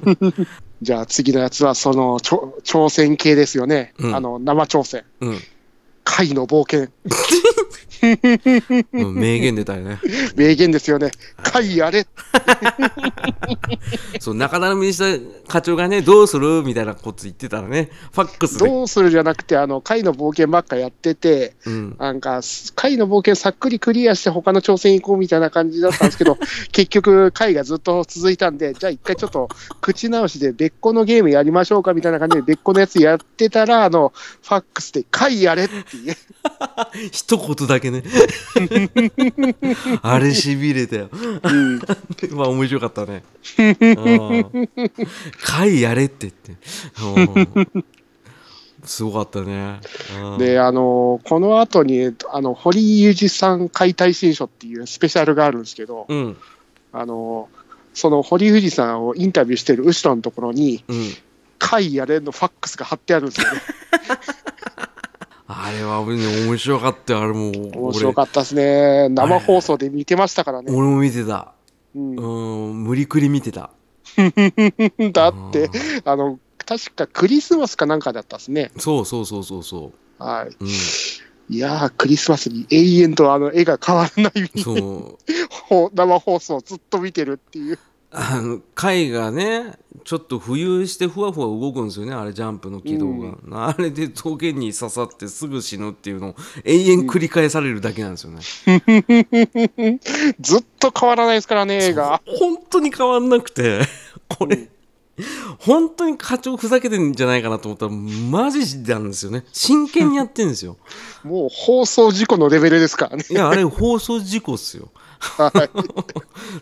[0.80, 3.94] じゃあ次のやつは、その、挑戦系ですよね。
[3.98, 5.04] うんあの、生挑戦。
[5.20, 5.38] うん
[6.04, 6.90] 貝の冒険。
[8.92, 10.00] うん名言出たよね
[10.36, 11.10] 名言ですよね。
[11.42, 12.06] 会やれ。
[14.20, 22.40] そう中並みにした課長がねどうするみたいなこと言ってたらねファックスで、どうするじゃなくて、あの、会の冒険ばっかやってて、うん、なんか、
[22.74, 26.38] 会の冒険さっくりクリアして他の挑戦行こうみたいな感じだったんですけど、
[26.72, 29.48] 結局、会がずっと続いたんで、じゃあ一回ちょっと
[29.80, 34.12] 口直しで別個のゲームやりましょうかみたいな感じで別個のやつやってたら、あの、
[34.42, 36.16] ファックスで会やれっていう。
[37.12, 38.02] 一言だけね。
[40.02, 41.09] あれしびれたよ。
[41.12, 41.80] うん、
[42.37, 43.24] まあ面白かったね。
[43.59, 44.68] うん。
[45.42, 46.57] 会やれって言って。
[47.57, 47.85] うん。
[48.85, 49.80] すごかったね。
[50.20, 50.38] うん。
[50.38, 56.37] で、あの、この後に、あの、堀井裕二さん解体新書っていうスペシャルがあるんですけど、うん。
[56.92, 57.48] あの、
[57.94, 61.14] その堀井裕二さんをインタビューしてる後ろのところに、うん。
[61.59, 63.61] 会やれのファックスが貼ってあるんですよね。
[65.46, 69.09] あれはね面白かったよあれもう面白かったですね。
[69.11, 70.68] 生放送で見てましたからね。
[70.70, 71.52] 俺俺も見てた
[71.94, 73.70] うんうん無理くり見てた
[74.16, 75.70] だって、
[76.04, 78.70] あの、確かクリスマスかなんかだったですね。
[78.78, 80.48] そうそうそうそうそはい。
[80.48, 80.68] ううん
[81.50, 85.18] いやー、クリスマスに永遠とあの絵が変わらないそう
[85.68, 87.78] ほ生放送をずっと見てるっていう。
[88.16, 89.72] あの貝がね
[90.05, 92.12] ちょっと浮遊してふわふわ動くんですよね。
[92.12, 93.09] あれジャンプの軌道
[93.48, 98.40] が、あれで峠に刺さってすぐ死ぬっていうのを永遠繰り返されるだけなんですよね、
[100.40, 102.20] ずっと変わらないですからね、映画。
[102.27, 103.81] 本当に変わんなくて
[104.29, 104.68] これ、
[105.59, 109.44] 本当に課長ふざけてんじゃないかなと思ったらマジなんですよね。
[109.53, 110.77] 真剣にやってんですよ。
[111.24, 113.24] もう放送事故のレベルですからね。
[113.31, 114.90] いやあれ放送事故っすよ
[115.37, 115.70] はい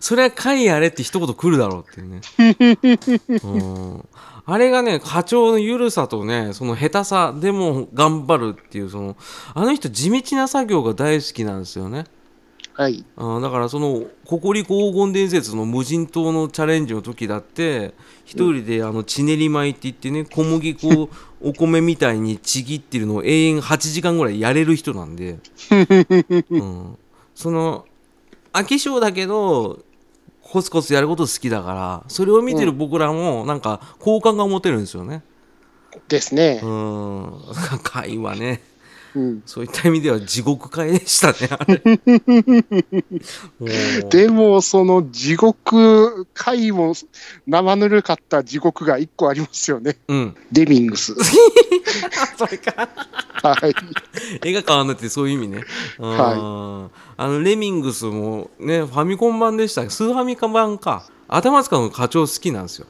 [0.01, 2.21] それは貝やれって一言来るだろうっていうね。
[3.45, 3.59] う
[3.99, 4.09] ん
[4.45, 9.17] あれがね、課長の緩さとね、その下手さでも頑張るっていう、その、
[9.55, 12.07] あの人地道な作業が大好きなんですよね。
[12.75, 13.05] はい。
[13.17, 17.95] あだからその、ココリコ黄金伝説の無人島のチャレンジの時だって、
[18.25, 25.39] 一人であの、ちねり米って言ってね、小麦粉をお米みたいにちぎってるのを永遠8時間ぐらいやれる人なんで、
[26.51, 26.99] うん、
[27.35, 27.85] その、
[28.53, 29.81] 飽き性だけど、
[30.43, 35.23] コツコツやること好きだから、それを見てる僕らも、なんか、好感が持てるんですよね。
[36.09, 36.67] ですねう。
[36.67, 37.35] ん。
[37.83, 38.63] 会はね、
[39.15, 41.95] うん、そういった意味では地獄会でしたね、
[44.11, 46.95] でも、その地獄、回も
[47.47, 49.99] 生ぬるかった地獄が一個ありますよね。
[50.09, 50.37] うん。
[50.51, 51.15] レミングス。
[52.39, 52.89] それか。
[53.43, 53.75] はい。
[54.43, 55.65] 絵が変わんないってそういう意味ね。
[55.99, 61.05] はあの、レミングスもね、ファミコン版でしたスーファミコン版か。
[61.29, 62.87] 頭使うの課長好きなんですよ。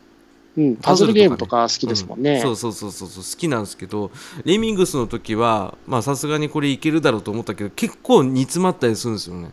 [0.56, 2.40] うん、パズルゲームとか好きですもんね。
[2.42, 3.24] そうそうそうそうそう。
[3.24, 4.10] 好きなんですけど
[4.44, 9.50] レミングスの時はまあさすがにこれいけるだろうと思ったけど結構煮詰まったりするんですよね、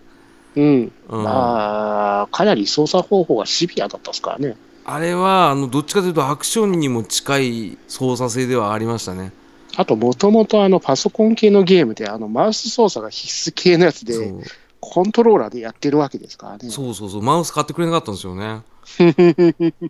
[0.58, 0.92] うん。
[1.10, 1.24] うん。
[1.24, 4.58] まあ、かなり操作方法がシビアだったですからね。
[4.86, 9.32] あれはあのどっちかというとアクションにも近い操作性ではありましたね。
[9.78, 14.44] あと、もともとあのパソコン系のゲームで、あのマウス操作が必須系のやつそで、う。
[14.82, 16.70] コントローラーでやってるわけですからね。
[16.70, 17.22] そうそうそう。
[17.22, 18.62] マウス買ってくれなかったんですよね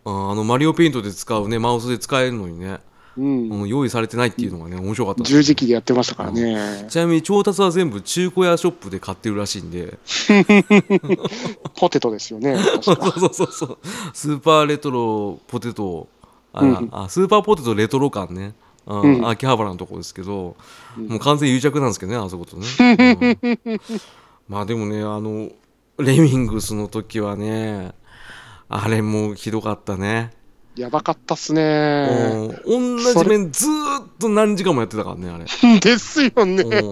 [0.05, 2.79] ああのマリオペイントで使うねマウスで使えるのにね、
[3.17, 3.49] うん。
[3.49, 6.85] うん、用意されてないっていうのがね面白かった十字キーでやってましたからね。
[6.89, 9.97] ちなみに調達は全部中古屋ショップで買ってるらしいんで。
[11.75, 12.57] ポテトですよね。
[12.81, 13.77] そうそうそうそう。
[14.13, 16.07] スーパーレトロポテト
[16.53, 16.89] あ、うん。
[16.91, 18.53] あスーパーポテトレトロ感ね、
[18.85, 19.27] あうん。
[19.27, 20.55] 秋葉原のとこですけど、
[20.97, 21.07] うん。
[21.07, 23.81] もう完全癒着なんですけどねあそことね、うん。
[24.47, 25.49] まあでもねあの
[25.97, 27.93] レミングスの時はね
[28.69, 30.31] あれもうひどかったね、
[30.75, 32.07] やばかったっすね。
[32.65, 33.03] うん。
[33.03, 35.45] 同じ面ずーっと何時間もやってたからねあれ、
[35.79, 36.63] ですよね。
[36.63, 36.91] う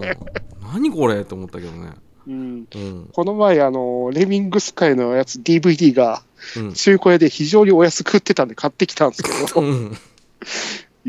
[0.72, 1.92] 何これって思ったけどね。
[2.26, 2.66] うん。
[2.74, 3.08] うん。
[3.12, 6.22] この前、あの、レミングス界のやつ DVD が
[6.56, 6.72] うん。
[6.74, 9.96] 中古屋で非常にお安く売ってたんで買ってきたんですけど、うん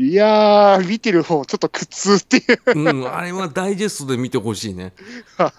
[0.00, 2.40] いやー、見てる方ちょっと苦痛ってい
[2.74, 2.78] う。
[2.78, 4.94] うん、あれはダイジェストで見てほしいね。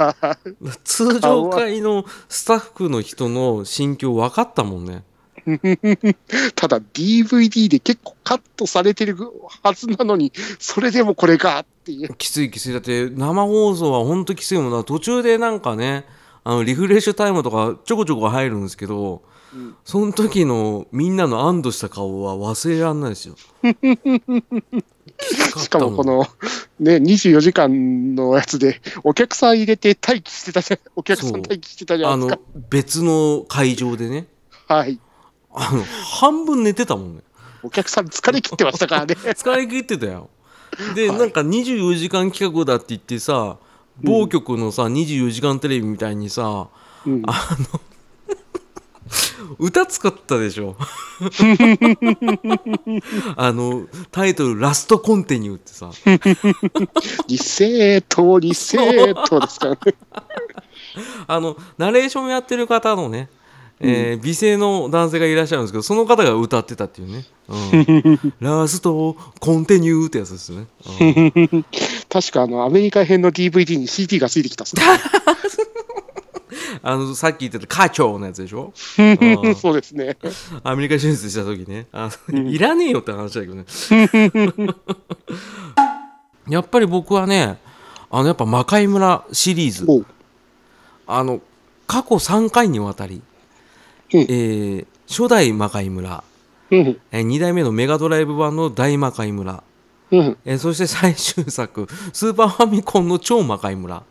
[0.84, 5.04] 通常会のスタッフの人の心境分かったもんね。
[6.56, 9.16] ただ DVD で結構カットされてる
[9.62, 12.16] はずなのに、それでもこれかっていう。
[12.16, 12.74] きついきつい。
[12.74, 14.84] だって生放送はほんときついもんな。
[14.84, 16.06] 途中でなんかね、
[16.44, 19.22] あのリフレッシュタイムとかちょこちょこ入るんですけど、
[19.54, 23.36] うんその時のみんなの安堵した顔は忘れられないですよ。
[25.60, 26.26] しかもこの、
[26.80, 32.66] ね、24時間のやつで、お客さん入れて待機してたじゃ、お客さん待機してたじゃあのないですか。
[32.70, 34.28] 別の会場でね、
[34.68, 35.00] はい。
[35.54, 37.22] あの半分寝てたもんね。
[37.62, 39.16] お客さん疲れ切ってましたからね。
[39.36, 40.30] 疲れ切ってたよ。
[40.96, 43.58] で、はいなんか24時間企画だって言ってさ、
[44.02, 46.70] 某局のさ24時間テレビみたいにさ
[47.06, 47.24] うん、
[49.60, 50.76] 歌使ったでしょ。
[53.36, 55.92] あのタイトル「ラストコンティニュー」ってさ。
[57.28, 59.80] リセート、リセートですからね。
[61.28, 63.30] あのナレーションやってる方のね、
[63.80, 70.68] えー美声の男性がいらっしゃるんですけどその方が歌ってたっていうね「うん、ラストコンティニュー」ってやつですね、
[71.00, 71.04] う
[71.58, 71.66] ん。
[72.10, 74.84] 確かあの、アメリカ編の DVD に CD がついてきたっすね。
[76.84, 78.74] あのさっき言ってた課長のやつでしょ？
[79.02, 79.56] ん。
[79.56, 80.18] そうですね。
[80.64, 81.88] アメリカ進出した時ね。
[81.92, 83.66] あ、いらねえよって話だけどね。
[86.50, 87.58] やっぱり僕はね
[88.10, 90.06] あのやっぱ魔界村シリーズ。
[91.08, 91.42] あの
[91.88, 93.22] 過去3回にわたり、
[94.14, 94.22] うん。
[94.22, 96.24] えー初代魔界村、
[96.72, 96.98] うん。
[97.12, 99.62] え2代目のメガドライブ版の大魔界村、
[100.10, 100.38] うん。
[100.46, 104.04] えーそして最終作スーパーファミコンの超魔界村。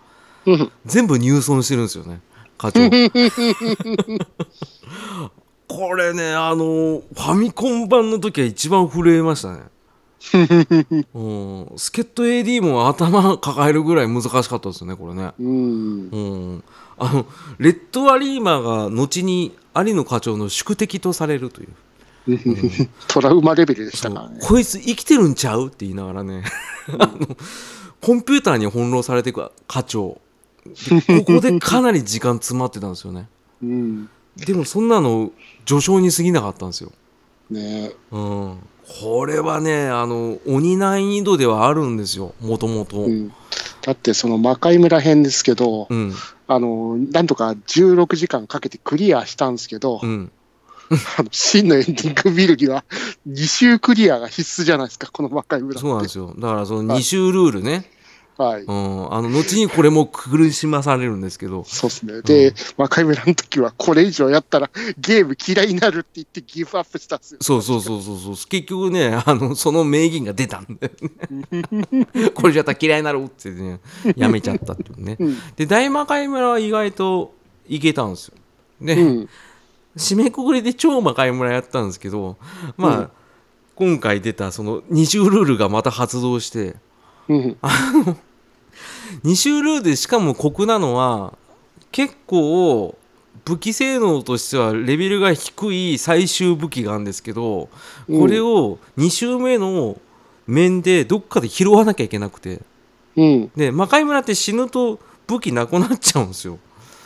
[0.44, 0.70] うん。
[0.84, 2.20] 全部入村してるんですよね
[2.60, 2.80] 課長
[5.66, 9.62] これねあのファミコン版の時は一番震えましたね。
[11.14, 15.32] うん、助っ人 AD も頭抱えるぐらい難しかったですよねこれね。
[15.40, 16.08] うん。
[16.10, 16.18] う
[16.56, 16.64] ん。
[16.98, 17.24] あの
[17.58, 21.68] レッドアリーマが後に有野課長の宿敵とされるという。
[23.08, 24.38] トラウマレベルでしたからね。
[24.42, 26.44] こいつ生きてるんちゃうって言いながらね。
[26.98, 27.36] あの
[28.02, 30.10] コンピューターに翻弄されていく課長。
[30.10, 30.29] で
[30.64, 33.28] ここでかなり時間詰まってたんですよね。
[33.62, 34.10] うん。
[34.36, 35.30] でもそんなの
[35.64, 36.92] 序章に過ぎなかったんですよ、
[37.50, 37.92] ね。
[38.10, 38.58] うん、
[39.02, 42.34] これはねあの鬼難易度ではあるんですよ。
[42.40, 43.32] もともとうん。
[43.82, 46.12] だってその魔界村編ですけど、うん。
[46.46, 50.30] あの、なんとか16時間かけてクリアしたんですけど、うん。
[51.18, 52.84] あの真のエンディング見るには
[53.28, 55.80] 2周クリアが必須じゃないですか、この魔界村って。
[55.80, 56.34] そうなんですよ。
[56.36, 57.84] だからその2周ルールね、はい。
[58.40, 61.62] はい、うん、あの後にこれも苦しまされるんですけど。
[61.64, 62.22] そうですね。
[62.22, 67.38] で、うん、若い村の時はこれ以上やったらゲーム嫌いになるって言ってギブアップしたんですよ。
[67.42, 68.34] そうそうそうそうそう。
[68.48, 70.90] 結局ね、あのその名言が出たんで
[71.50, 72.30] ね。
[72.32, 73.80] これじゃったら嫌いになるってね、
[74.16, 75.16] やめちゃったっていうね。
[75.20, 77.34] うん、で、大魔界村は意外と
[77.68, 78.34] いけたんですよ。
[78.80, 79.28] ね、うん、
[79.98, 82.38] 締めくくりで超魔界村やったんですけど、
[82.78, 83.10] まあ、
[83.74, 86.76] 今回出たその二重ルールがまた発動して、
[87.62, 88.16] あの
[89.24, 91.34] 2周ルールでしかも酷なのは
[91.92, 92.96] 結構
[93.44, 97.68] 武器性能としてはレベルが低い最終武器があるんですけど
[98.06, 99.98] これを2周目の
[100.46, 102.60] 面でどっかで拾わなきゃいけなくて、
[103.16, 106.58] うん、で魔界村って死ぬと武器なくなっちゃうんですよ。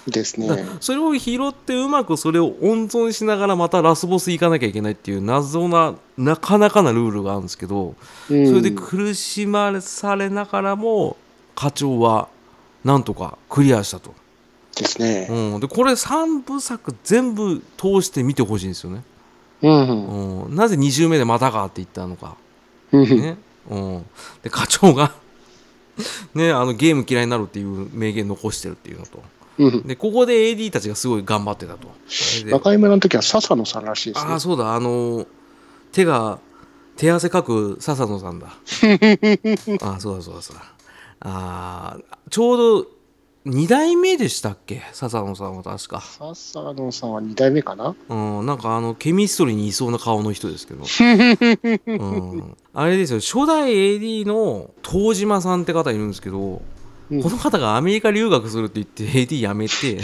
[0.06, 7.94] ですね、それを拾ってうまくそれを温存しながらまたラスボス行かなきゃいけないっていう謎ななかなかなルールがあるんですけど、
[8.28, 11.16] うん、それで苦しまされながらも
[11.54, 12.28] 課長は
[12.84, 14.14] なんとかクリアしたと、
[14.76, 15.28] ですね。
[15.30, 19.02] うん、でこれ3部作全部通して見てほしいんですよね、
[19.62, 20.44] うん。
[20.46, 22.36] うん、なぜ2周目でまたかって言ったのか、
[22.92, 23.20] うん。
[23.20, 23.36] ね。
[23.70, 24.04] うん、
[24.42, 25.14] で課長が
[26.34, 29.22] ね、あのゲーム嫌いになるっていう名言残してるっていうのと。
[29.58, 29.82] うん。
[29.86, 31.88] でここで AD たちがすごい頑張ってたと。
[32.44, 34.32] で魔界村の時は笹野さんらしいですね。
[34.32, 34.40] ああ。
[34.40, 34.74] そうだ。
[34.74, 35.26] あの
[35.92, 36.40] 手が
[36.96, 38.48] 手汗かく笹野さんだ。
[39.82, 40.73] ああそうだそうだそうだ
[41.20, 42.86] あーちょうど
[43.46, 44.82] 2代目でしたっけ？
[44.92, 46.00] 笹野さんは確か。
[46.00, 47.94] 笹野さんは2代目かな？
[48.08, 50.84] うんなんかあのケミストリーにいそうな顔の人ですけど、
[51.86, 51.96] う
[52.38, 53.20] ん、あれですよ。
[53.20, 56.62] 初代 AD の東島さんって方いるんですけど
[57.10, 57.22] うん。
[57.22, 60.00] この方がアメリカ留学するって言って AD 辞めて。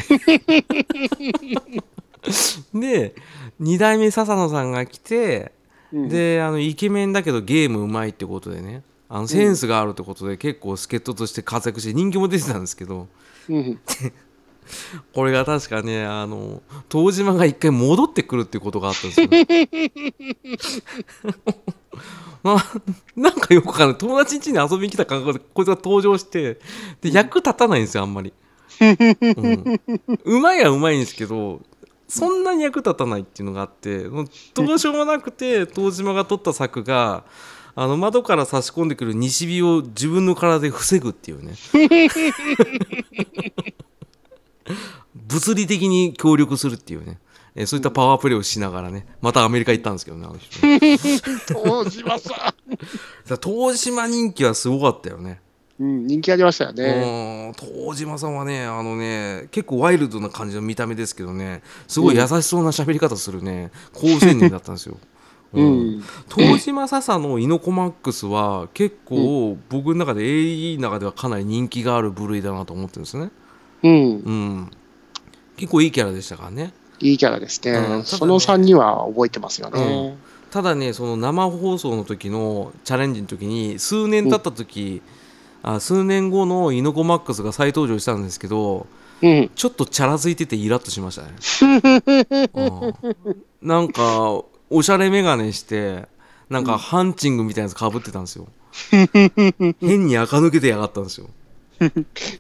[2.74, 3.14] で
[3.60, 5.52] 2代目笹野さんが来て
[5.92, 6.08] うん。
[6.08, 13.08] であのイケメンだけどゲームうまいってことでねあのセンスがあるってことで結構助っ人として活躍して人気も出てたんですけど
[13.48, 13.80] うん。
[15.12, 19.28] これが確かねあの東島が一回戻ってくるっていうことがあったんですよ。
[22.44, 22.64] な
[23.16, 26.60] なんかよくわかんない友達ん家に遊びに来た感覚でこいつが登場して
[27.00, 28.32] で役立たないんですよあんまり。
[28.80, 29.80] うん、
[30.24, 31.60] うまいはうまいんですけど
[32.08, 37.24] そんなに役立たないっていうのがあってどうしようもなくて東島が撮った作が
[37.74, 41.54] あの窓から差し込んでくる西日を自分の体で防ぐっていうね
[45.14, 47.18] 物理的に協力するっていうね
[47.54, 52.54] えそういったパワープレイをしながらねまたアメリカ行ったんですけどねあの人ね東島さ
[53.24, 55.40] さ東 島人気はすごかったよね
[55.80, 55.85] ん。
[55.85, 56.85] うん、人気ありましたよね。
[56.85, 64.98] うん東島さんはねあのね結構ワイルドな感じの見た目ですけどねすごい優しそうな喋り方するね高青年だったんですよ。
[65.52, 73.30] 東島笹のイノコマックスは結構僕の中で AE の中ではかなり人気がある部類だなと思ってるんですね。
[73.82, 73.92] うん。
[73.92, 73.96] う
[74.30, 74.70] ん。
[75.57, 76.72] 結構いいキャラでしたからね。
[77.01, 77.96] いいキャラですうんね。
[77.98, 80.16] ねその3人は覚えてますよね。
[80.51, 85.03] ただねその生放送の時のチャレンジの時に数年経った時、
[85.62, 88.86] あ数年後のイノコマックスが再登場したんですけど
[89.22, 89.51] うん。
[89.55, 91.30] ちょっとチャラついててイラッとしましたね。
[92.55, 96.08] うんなんかおしゃれ眼鏡して
[96.48, 98.48] なんかハンチングみたいなやつかぶってたんですよ。
[99.80, 101.28] 変に垢抜けてやがったんですよ。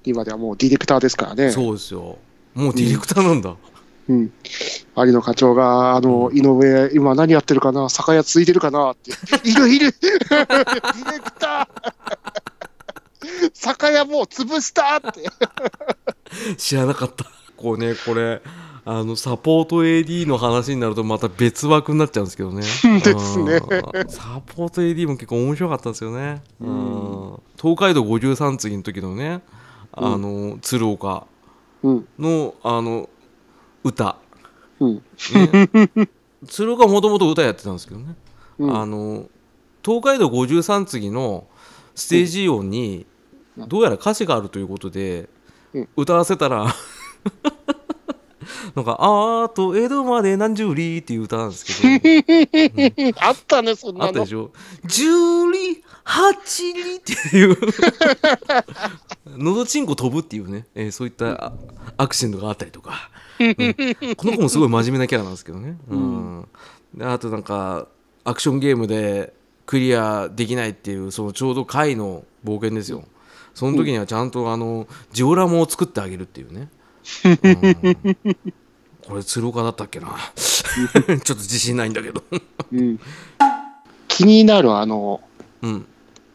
[0.04, 1.50] 今ではもうディレクターですからね。
[1.50, 2.18] そうですよ。
[2.54, 3.54] もうディレクターなんだ。
[4.08, 4.32] うん。
[4.96, 7.88] 有野課長が、あの、井上、今何やってるかな？
[7.88, 8.90] 酒屋ついてるかな？
[8.92, 9.12] って。
[9.48, 15.24] いるいる ディレクター酒屋もう潰したって。
[16.56, 17.24] 知らなかった。
[17.56, 18.40] こうねこれ
[18.84, 22.62] あのサポート AD の話になるとまた別枠になっちゃうんですけどね。
[23.00, 23.60] ですね。
[23.94, 24.08] うん。
[24.08, 26.42] サポート AD も結構面白かったですよね。
[26.60, 27.40] うん。
[27.60, 29.42] 東海道53次の時のね
[29.92, 31.26] あの鶴岡
[31.82, 32.08] うん。
[32.18, 33.08] のあの
[33.84, 34.16] 歌、
[34.78, 34.94] うん。
[34.94, 35.02] ね、
[36.46, 38.14] 鶴岡もともと歌やってたんですけどね。
[38.58, 38.76] うん。
[38.76, 39.26] あの
[39.84, 41.46] 東海道53次の
[41.94, 43.06] ステージ音に
[43.56, 45.28] どうやら歌詞があるということで、
[45.74, 45.88] うん。
[45.96, 46.66] 歌わせたら
[48.74, 53.14] なんか「あーと江戸まで何十里」っていう歌なんですけど。
[53.20, 54.06] あったね、そんなの。
[54.06, 54.26] あったで。
[54.26, 54.52] しょ
[54.86, 55.04] 「十
[55.52, 57.56] 里八里」っていう。
[59.38, 61.52] のどちんこ飛ぶっていうね、えーそういったあ
[61.96, 63.54] アクシデントがあったりとか、うん。
[64.16, 66.48] この子もすごい真面目なキャラなんですけどね、うん。
[66.94, 67.86] であとなんか
[68.24, 69.32] アクションゲームで
[69.66, 73.04] クリアできないっていうそのちょうど回の冒険ですよ。
[73.54, 76.68] その時にはちゃんとあのジオラモを作ってあげるっていうね、
[77.24, 78.36] うん
[79.10, 80.16] これ鶴岡だったっけな。
[80.36, 82.22] ちょっと自信ないんだけど。
[82.72, 83.00] うん。
[84.08, 85.20] 気になるあの、
[85.62, 85.86] うん、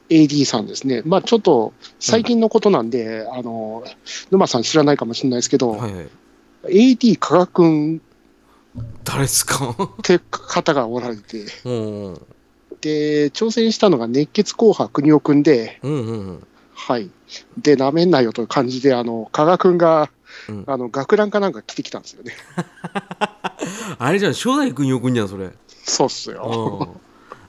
[0.10, 1.02] AD さんですね。
[1.06, 3.84] まあちょっと最近のことなんで、あの、
[4.30, 6.08] 沼さん知らないかもしれないですけど、はいはい。
[6.68, 8.02] AD 加賀くん
[9.04, 9.76] 誰ですか？
[9.80, 12.22] って方がおられて、うんうん。
[12.82, 17.10] で、挑戦したのが熱血紅白国尾くんで、うんうんはい。
[17.58, 20.10] で、なめんなよという感じで、あの、加賀くんが、
[20.50, 22.34] うんあの、学ランかなんか着てきたんですよね。
[23.98, 25.52] あれじゃん初代君よくんじゃんそれ
[25.86, 26.98] そうっすよ。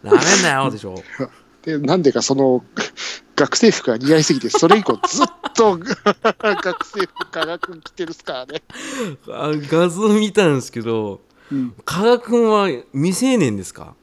[0.05, 1.03] うんなめんなよでしょ
[1.63, 2.65] で、なんでかその、
[3.35, 8.63] 学生服が似合いすぎて、それ以降ずっと 学生服加賀くん着てるっすからね。
[9.29, 11.21] あ画像見たんですけど
[11.51, 11.75] うん。
[11.85, 13.95] 加賀君は未成年ですか？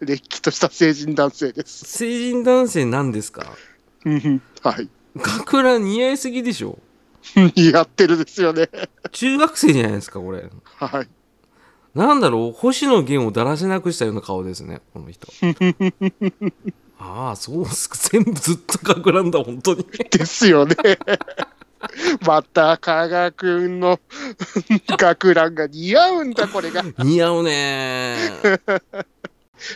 [0.00, 1.84] れっきとした成人男性です。
[1.84, 3.52] 成人男性なんですか？
[4.62, 4.88] はい。
[5.18, 6.78] 学ラン似合いすぎでしょ
[7.56, 8.68] 似合ってるですよね。
[9.12, 10.44] 中学生じゃないですかこれ
[10.76, 11.08] はい。
[11.94, 15.26] なんだろう星野源をだらしなくしたような顔ですねこの人
[16.98, 20.76] ああそうっすか全部ずっと学ランだ本当にですよね。
[22.26, 24.00] また加賀くんの
[24.86, 26.82] 学ランが似合うんだ、これが。
[26.98, 28.16] 似合うね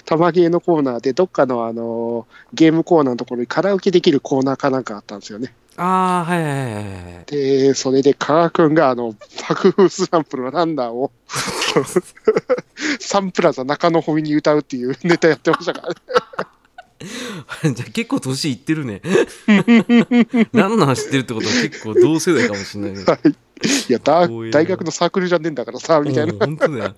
[0.05, 5.55] 玉ゲーのコーナーで、どっかのあのゲームコーナーのところにカラオケできるコーナーかなんかあったんですよね。
[5.76, 6.80] ああはいはいはいは
[7.22, 9.14] いで、それで加賀くんがあの、
[9.47, 11.11] パクフースランプのランナーを
[13.01, 15.95] サンプラザ中野ホミに歌うっていうネタやってましたからね。
[17.74, 19.03] じゃあ結構年いってるね
[20.53, 23.35] ランナー知ってるってことは結構同世代かもしれないねはい
[23.89, 26.33] いやだ大学のサークルじゃねえんだからさ、みたいな。
[26.33, 26.39] うん。
[26.39, 26.95] 本当だよ。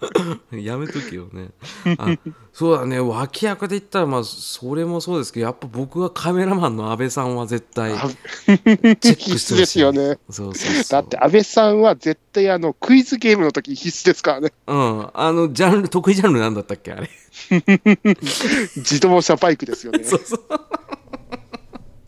[0.52, 1.50] やめとけよね。
[1.98, 2.16] あ
[2.52, 3.00] そうだね。
[3.00, 8.08] 脇役で言ったらまあそれもそうですけどやっぱ僕はカメラマンの安倍さんは絶対あ
[8.46, 9.56] チェックして必須ほしい。
[9.56, 10.18] ですよね。
[10.30, 10.84] そうそうそう。
[10.88, 14.52] だって安倍さんは絶対あのクイズゲームの時必須ですからね。
[14.66, 15.08] うん。
[15.12, 17.10] あのジャンル得意ジャンルなんだったっけあれ。
[18.76, 20.04] 自動車バイクですよね。
[20.04, 20.40] そうそう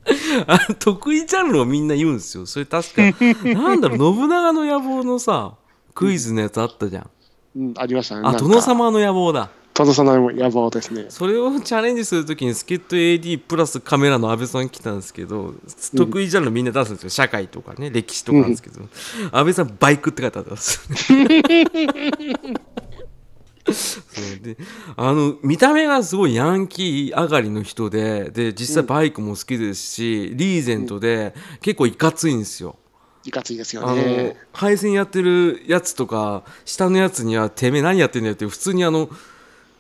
[0.46, 2.46] あの得意ジャンルをみんな言うんですよ。
[2.46, 3.02] それ確か
[3.44, 5.54] なんだろう信長の野望のさ
[5.94, 7.10] クイズのやつあったじゃん。
[7.56, 8.22] うん、ありましたね。
[8.24, 9.50] あ殿様の野望だ。
[9.74, 11.06] 殿様の野望ですね。
[11.10, 15.54] それをチャレンジするときに助っ人 AD プラスカメラの安倍さん来たんですけど
[15.94, 17.10] 得意ジャンルみんな出すんですよ。
[17.10, 18.80] 社会とかね歴史とかなんですけど、
[19.32, 20.80] 安倍さんバイクって書いてあったんです
[23.72, 24.56] そうで
[24.96, 32.76] あの見た目がすごいヤンキー上がりの人でで実際バイクも好きですし、リーゼントで結構いかついんですよ。
[33.24, 34.36] いかついですよあのね。
[34.52, 39.10] 配線やってるやつとか下のやつにはてめえ何やってんだよって普通にあの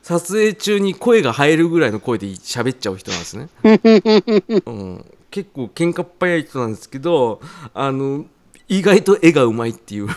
[0.02, 3.48] 撮影中に声が入るぐらいの声で喋っちゃう人なんですね、
[4.66, 7.40] うん、結構喧嘩っ早い人なんですけど
[7.74, 8.24] あの
[8.68, 10.08] 意外と絵がうまいっていう。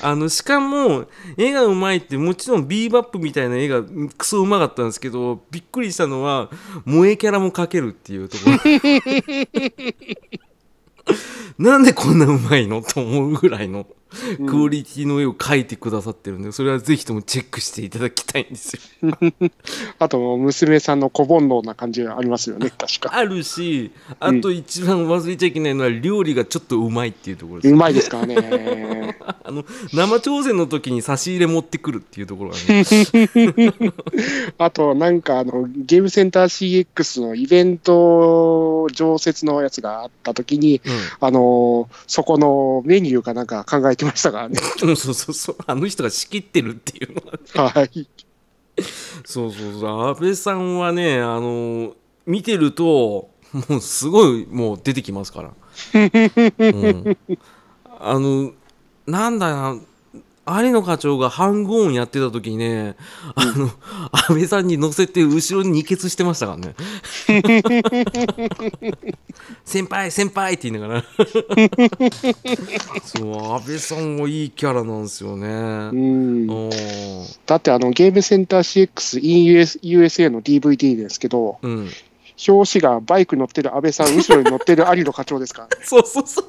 [0.00, 1.06] あのしかも
[1.36, 3.82] 絵がうまいってもちろんビーバップみたいな絵が
[4.16, 6.50] クソうまかったんですけどびっくりしたのは
[6.84, 8.58] 萌えキャラも描けるっていうところ。
[11.58, 12.82] なんでこんなうまいの？
[12.82, 13.86] と思うぐらいの
[14.46, 19.12] クオリティの絵を描いてくださってるんでそれはぜひともチェックしていただきたいんですよ。
[19.98, 23.16] あと、娘さんの小煩悩な感じがありますよね、確か。
[23.16, 23.90] あるし
[24.20, 27.72] あと一番忘れちゃいけないのは料理がちょっとうまいっていうところです。
[27.72, 29.16] うまいですからね。
[29.44, 32.84] あの生挑戦の時に差し入れ持ってくるっていうところがね。
[34.58, 40.80] あと、なんかあの、ゲームセンター CX のイベント常設のやつがあったときに、
[41.20, 44.58] あの、そこのメニューかなんか考えてましたからね。
[44.82, 45.56] うん、そうそうそう。
[45.66, 47.22] あの人が仕切ってるっていうの
[47.62, 48.08] ははい。
[49.24, 50.00] そうそうそう。
[50.08, 51.94] 安倍さんはねあの
[52.26, 53.30] 見てると
[53.68, 55.50] もうすごいもう出てきますから、
[55.94, 57.16] うん、
[57.98, 58.52] あの
[59.06, 59.78] なんだな
[60.44, 62.96] 有野課長がハングオンやってた時にね、
[63.36, 63.70] あの
[64.10, 66.74] 安倍さんに乗せて後ろに二血してましたからね。
[69.64, 71.04] 先輩先輩って言いながら。
[73.04, 75.46] そう安倍さんはいいキャラなんですよね。
[77.46, 81.88] だってあのゲームセンター CX in US USA の DVD ですけど、うん。
[82.48, 86.44] 表紙がバイク乗ってる安倍さん、後ろに乗ってる有野課長ですから、ね、 そうそうそう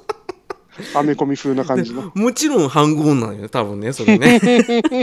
[0.95, 2.11] アメコミ風な感じの。
[2.15, 4.39] もちろん半合なんよ多分ねそれね。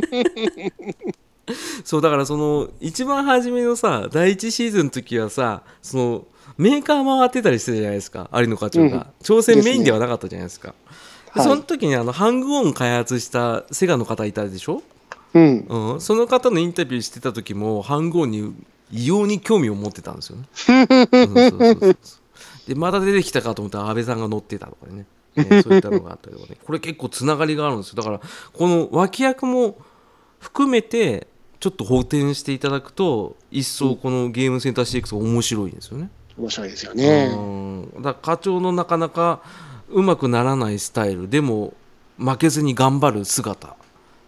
[1.84, 6.24] そうだからその一番初めのさ第一シーズンの時はさその
[6.56, 9.06] メーカー回ってたりしてたじゃないですか有野課長が、うん。
[9.22, 10.74] 挑戦メインではなかったじゃないですか。
[11.34, 11.44] ではい。
[11.44, 14.82] その時にあのハングオン開発したセガの方いたでしょ、
[15.34, 18.54] うん、うん、その方のインタビューしてた時もハングオンに
[18.92, 20.48] 異様に興味を持ってたんですよね、
[22.66, 25.06] でまた出てきたかと思ったら安倍さんが乗ってたとかね
[25.36, 28.20] ねそういったのがあったりとかね これ結構つながりがあるんですよだから
[28.52, 29.76] この脇役も
[30.38, 31.26] 含めて
[31.60, 36.10] ちょっと補填していただくと一層このゲームセンター CX が面白いんですよね。
[36.38, 37.34] 面白いですよね。
[37.36, 39.40] うんだから課長のなかなか
[39.90, 41.74] うまくならないスタイルでも
[42.18, 43.76] 負けずに頑張る姿、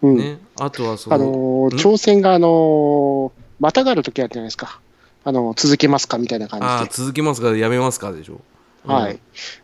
[0.03, 1.79] うんね、あとはそのあのーん？
[1.79, 4.81] 挑戦が、あのーまたがるときあるじゃないですか。
[5.25, 6.91] あの続けますかみたいなあ感じで。
[7.05, 8.41] 続けますかやめますかでしょ。
[8.85, 9.21] はい。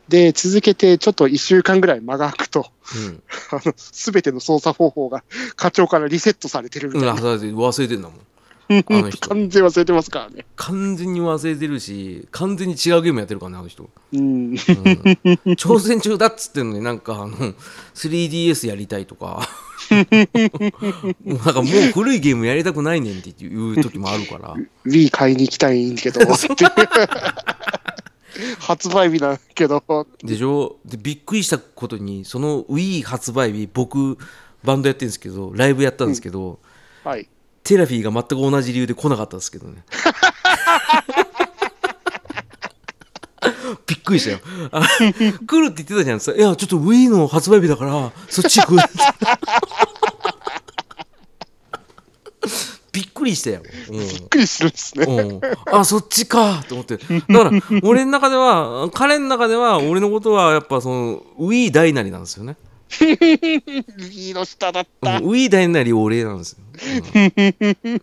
[0.08, 2.66] で、続けて、ちょっと1週間ぐらい間が空くと、
[2.96, 3.22] うん。
[3.76, 5.24] すべての操作方法が
[5.56, 7.20] 課長からリセットされてるみうん、たいな。
[7.20, 8.20] 忘れてんだもん。
[8.68, 10.44] 完全忘れてますからね。
[10.56, 13.88] 完全に忘れてるし、完全に違うゲームやってるからね、あの人。
[14.12, 14.20] うん。
[14.20, 14.54] うん
[15.56, 17.54] 挑戦中だっつってんのになんかあの
[17.94, 19.48] 3DS やりたいとか
[19.90, 19.96] も
[21.24, 24.54] う なんかもう古いゲームやりたくないねんっていう時もあるから
[24.86, 26.46] Wii 買いに行きたいんけど、って
[28.58, 29.82] 発売日だけど、
[30.22, 30.76] でしょ？
[30.84, 34.18] でびっくりしたことにその Wii 発売日僕
[34.64, 36.58] バンドやってるんですけどライブやったんですけど、
[37.04, 37.28] はい。
[37.64, 39.84] テラフィーが全く同じ理由で来なかったですけどね。
[43.86, 44.40] びっくりしたよ。
[44.70, 46.38] あ来るって言ってたじゃん。
[46.38, 48.76] いやちょっと Wii の発売日だからそっち行く
[52.92, 53.98] びっくりしたよ、うん。
[53.98, 55.04] びっくりするんですね。
[55.06, 55.40] うん、
[55.72, 56.64] あそっちか。
[56.68, 56.96] と思って。
[56.96, 57.50] だから
[57.82, 62.56] 俺の中では彼の中では俺のことはやっぱそのウィー大なりなんですよね、
[62.90, 65.18] Wii の下だっうん、た。
[65.18, 66.58] ウィー大なり俺なんですよ、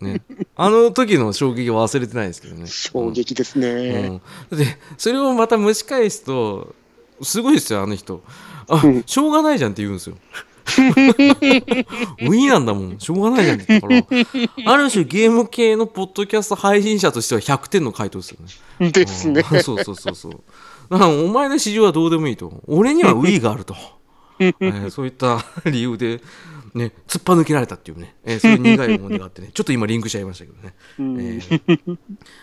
[0.02, 0.08] うん。
[0.08, 0.22] ね、
[0.56, 2.68] あの時の衝撃は忘れてないですけどね。
[2.68, 4.08] 衝撃ですうね。
[4.10, 4.22] ん、
[4.52, 6.76] でそれをまた蒸し返すと
[7.22, 8.22] すごいですよあの人。
[8.68, 9.04] あ、うん。
[9.06, 10.18] しょうがないじゃんって言うんですよ
[10.66, 13.94] ウィーなんだもんしょうがないじゃんって言ったか
[14.66, 18.38] らある種ゲーム系のポッドキャスト配信者としては100点の回答ですよ
[18.80, 19.44] ねですね。
[19.52, 20.42] うんそうそうそうそう。
[20.90, 22.62] だからお前の市場はどうでもいいと。
[22.68, 23.76] 俺には Wii があると。
[24.40, 26.22] えーそういった理由で、
[26.76, 30.74] ね、突っぱ抜けられたっていうね、えー そういう苦い思い出があってね、ちょっと今リンクしちゃいましたけどね。
[31.00, 31.20] うん。
[31.20, 31.98] えー。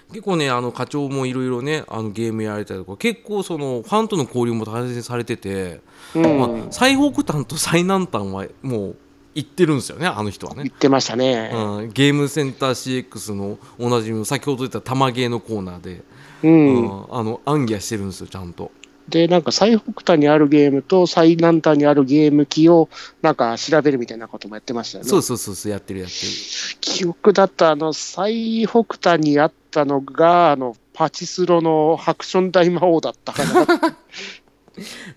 [0.08, 5.82] 結構ね、あの課長もいろいろね、あのゲームやられたりとか、結構そのファンとの交流も大切にされてて、
[6.14, 6.38] うん。
[6.38, 8.96] まあ、最北端と最南端はもう
[9.34, 10.62] 行ってるんですよね、あの人はね。
[10.64, 10.72] 言。
[10.72, 11.50] ってましたね。
[11.52, 16.02] うん、ゲームセンター CX のおなじみの先ほど言った玉ゲーのコーナーで、
[16.42, 16.76] うん。
[16.76, 17.04] うん。
[17.10, 18.70] あの暗記してるんですよちゃんと
[19.08, 22.88] で、なんか最北端にあるゲームと最南端にあるゲーム機を
[23.20, 25.10] なんか調べるみたいなこともやってましたよね。
[25.10, 26.32] そうそうそうそうやってるやってる
[26.80, 33.96] 記憶だったあの最北端にあったのが、あのパチスロのハクション大魔王だったかな。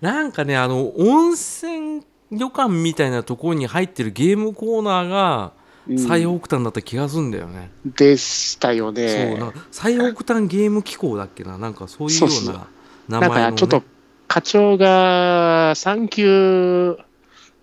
[0.00, 5.52] なんかねあの温泉旅館みたいなところに入ってるゲームコーナーが
[5.88, 9.36] うん最北端だった気がするんだよね、でしたよそうね。
[9.38, 12.60] なんか最北端ゲーム機構だっけななんかそういうようそうそう
[13.08, 13.82] な名なん前の、ね、かちょっと
[14.28, 16.98] 課長が産休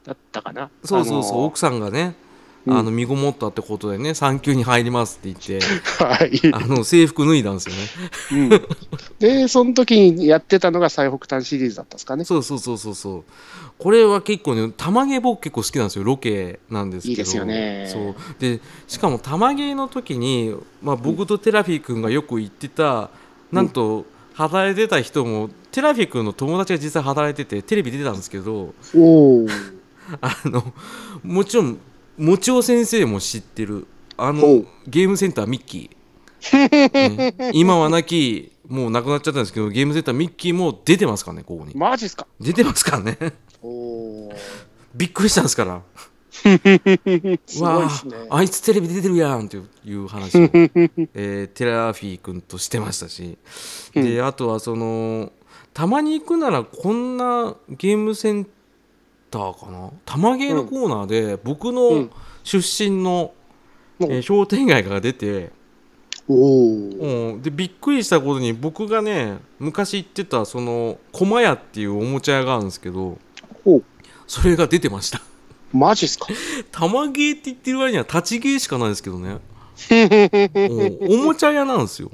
[0.06, 0.70] だったかな。
[0.84, 2.16] そうそうそう、奥さんがね、
[2.66, 2.78] うん。
[2.78, 5.66] あの身ごもったってことでね産休に入りますって言って
[6.04, 6.40] はい。
[6.54, 7.76] あの制服脱いだんですよ
[8.40, 8.50] ね。
[8.50, 8.62] うん。
[9.20, 12.24] で、その時にやってたのが最北端シリーズだったんですかね。
[12.24, 13.24] そうそうそうそうそう。
[13.78, 16.06] これは結構ね玉芸僕結構好きなんですよ。
[16.06, 17.12] ロケなんですけど。
[17.12, 17.90] いいですよね。
[17.92, 18.16] そう。
[18.40, 23.10] でしかも玉芸の時に、まあ、僕とテラフィー君がよく行ってた、
[23.52, 28.74] なんと働いてた人もテラフィー君の友達が実際働いててテレビ出てたんですけど。
[30.22, 30.74] あの
[31.24, 31.80] もちろん
[32.18, 41.74] もちお先生も知ってるあのゲームセンターミッキー、ね今はなきもう亡くなっちゃったんですけどゲームセンターミッキーも出てますからねここに。
[41.74, 42.28] マジっすか？
[42.40, 43.18] 出てますからね。
[43.62, 44.34] おお。
[44.94, 45.82] びっくりしたんですから
[46.42, 47.64] すごいですね。
[47.64, 47.90] わ
[48.30, 50.42] ああいつテレビ出てるやんっていう話を、
[51.14, 53.38] えーテラフィー君としてましたし。
[53.94, 55.32] であとはその
[55.74, 58.48] たまに行くならこんなゲームセン
[59.30, 59.92] ターかな？
[60.06, 62.10] 玉ゲーのコーナーで僕うのん。
[62.44, 62.60] 出
[62.90, 63.34] 身の、
[64.00, 64.12] うん。
[64.12, 65.52] えー商店街が出て、
[66.28, 73.18] おでびっくりしたことに僕がね昔行ってたその駒屋っていうおもちゃ屋があるんですけど
[74.26, 75.22] それが出てました
[75.74, 76.28] マジっすか？
[76.72, 79.40] 玉ゲーって言ってる割には立ちゲーしかないですけどね、
[79.92, 79.96] う
[81.18, 82.12] んおもちゃ屋なんですよ。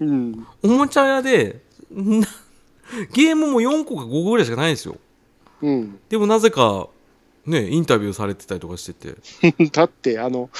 [0.00, 0.46] うん。
[0.62, 2.26] おもちゃ屋でな
[3.12, 4.96] ゲームも4個か5個ぐらいしかないんですよ。
[5.62, 5.98] うん。
[6.08, 6.88] でもなぜか
[7.46, 9.16] ねインタビューされてたりとかしてて、
[9.72, 10.50] だって、あの、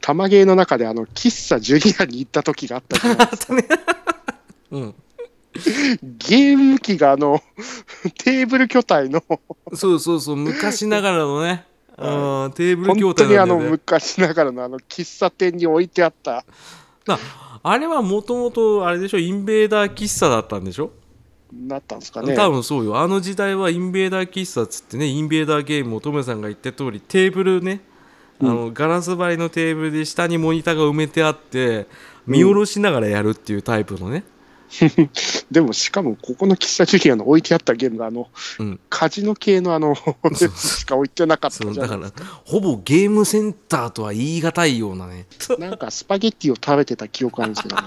[0.00, 3.56] 玉芸の中で、あの、喫茶ジュニアに行った時があったじゃないですか。
[4.70, 4.94] うんうん、
[6.02, 7.42] ゲーム機が、あの、
[8.22, 9.22] テーブル巨体の、
[9.74, 11.64] そうそうそう昔ながらのね、は
[11.98, 13.70] うんテーブル本筐当にあの、体なんだよね。
[13.70, 16.44] 昔ながらの、あの、喫茶店に置いてあった、
[17.06, 17.18] な
[17.62, 19.18] あれはもともとあれでしょ？
[19.18, 20.92] インベーダー喫茶だったんでしょ？
[21.52, 22.34] なったんですかね。
[22.34, 22.98] 多分そうよ。
[22.98, 27.80] あの時代はインベーダー喫茶っつってねインベーダーゲームをトメさんが言った通りテーブルね
[28.40, 31.86] あのガラス張りのテーブルで下にモニターが埋めてあって
[32.26, 34.24] 見下ろしながらやるっていうタイプのね、
[35.50, 39.94] でも、しかも、ここの喫茶ジュニアの置いてあったゲームが、あの、うん、カジノ系のあの、
[40.56, 42.12] しか置いてなかっただから。
[42.44, 45.26] ほぼゲームセンターとは言い難いようなね。
[45.58, 47.82] なんか、スパゲッティを食べてた記憶あるんですけどね。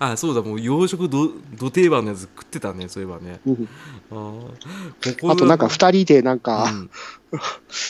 [0.00, 3.38] あそうだもう洋食どど定番のやつ食ってたねそういえばね。
[3.46, 3.68] うん。
[4.10, 4.48] あーこ
[5.20, 6.90] こあと、なんか、二人で、なんうか、ん。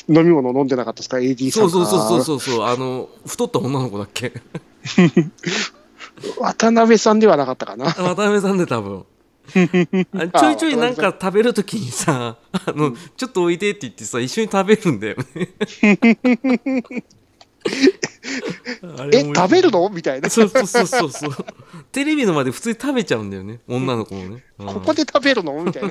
[0.08, 1.70] 飲み物飲んでなかったですか ?AD さんか。
[1.70, 4.32] そうそうそうそうそうそうあの太った女の子だっけ？
[6.38, 7.86] 渡辺さんではなかったかな。
[7.98, 9.04] 渡辺さんで多分。
[10.14, 15.48] あちょいちょいなんか食べるときにさ あの、ちょっとおいでって言ってさ一緒に食べるんだよね。
[19.12, 19.88] え、食べるの？
[19.88, 20.30] みたいな。
[20.30, 21.32] そうそうそうそうそう。
[21.90, 24.66] テレビの前で普通に食べちゃうんだよね女の子もね、うん。
[24.66, 25.62] ここで食べるの？
[25.62, 25.90] みたいな。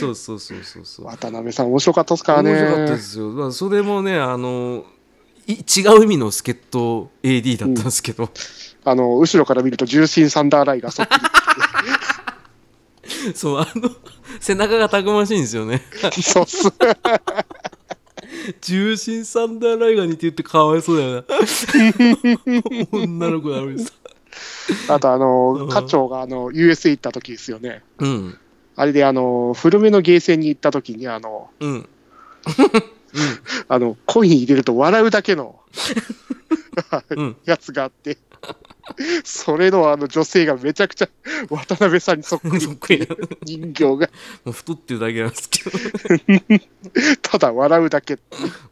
[0.00, 1.06] そうそうそうそうそう。
[1.06, 2.50] 渡辺さん面白かったですからね。
[2.50, 4.97] 面白かったですよ、まあ、それもねあのい
[5.48, 8.30] 違う意味の助っ人 AD だったんですけど、
[8.84, 11.12] あの、後ろから見ると重心サンダーライがそっく
[13.34, 13.90] そうあの
[14.40, 15.82] 背中がたくましいんですよね。
[16.16, 16.22] り。
[16.22, 16.68] そうっす。
[18.60, 21.24] 重心サンダーライガーにって言ってかわいそうだよな。
[22.92, 23.90] 女の子なのにさ
[24.88, 25.20] あと、あうん。
[25.60, 27.82] の、課長があの、USA 行った時ですよね。
[27.98, 28.38] うん。
[28.76, 31.88] あれで、あの、古めのゲーセンに行った時に、あの、うん
[33.68, 35.60] あの、コイン入れると笑うだけの
[37.10, 37.36] うん。
[37.44, 38.18] やつがあって、
[39.24, 41.08] それのあの女性がめちゃくちゃ
[41.50, 42.60] 渡辺さんにそっくり。
[42.64, 43.00] そっくり。
[43.00, 43.06] な
[43.42, 43.90] 人形が。
[43.92, 44.06] も
[44.46, 46.58] う太ってるだけなんですけど、
[47.22, 48.18] ただ笑うだけ。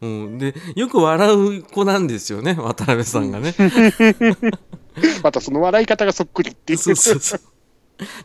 [0.01, 3.53] うん、でよく笑う子なんですよね渡辺さんがね、
[5.23, 6.79] またその笑い方がそっくりっていう。
[6.79, 7.41] そうそうそう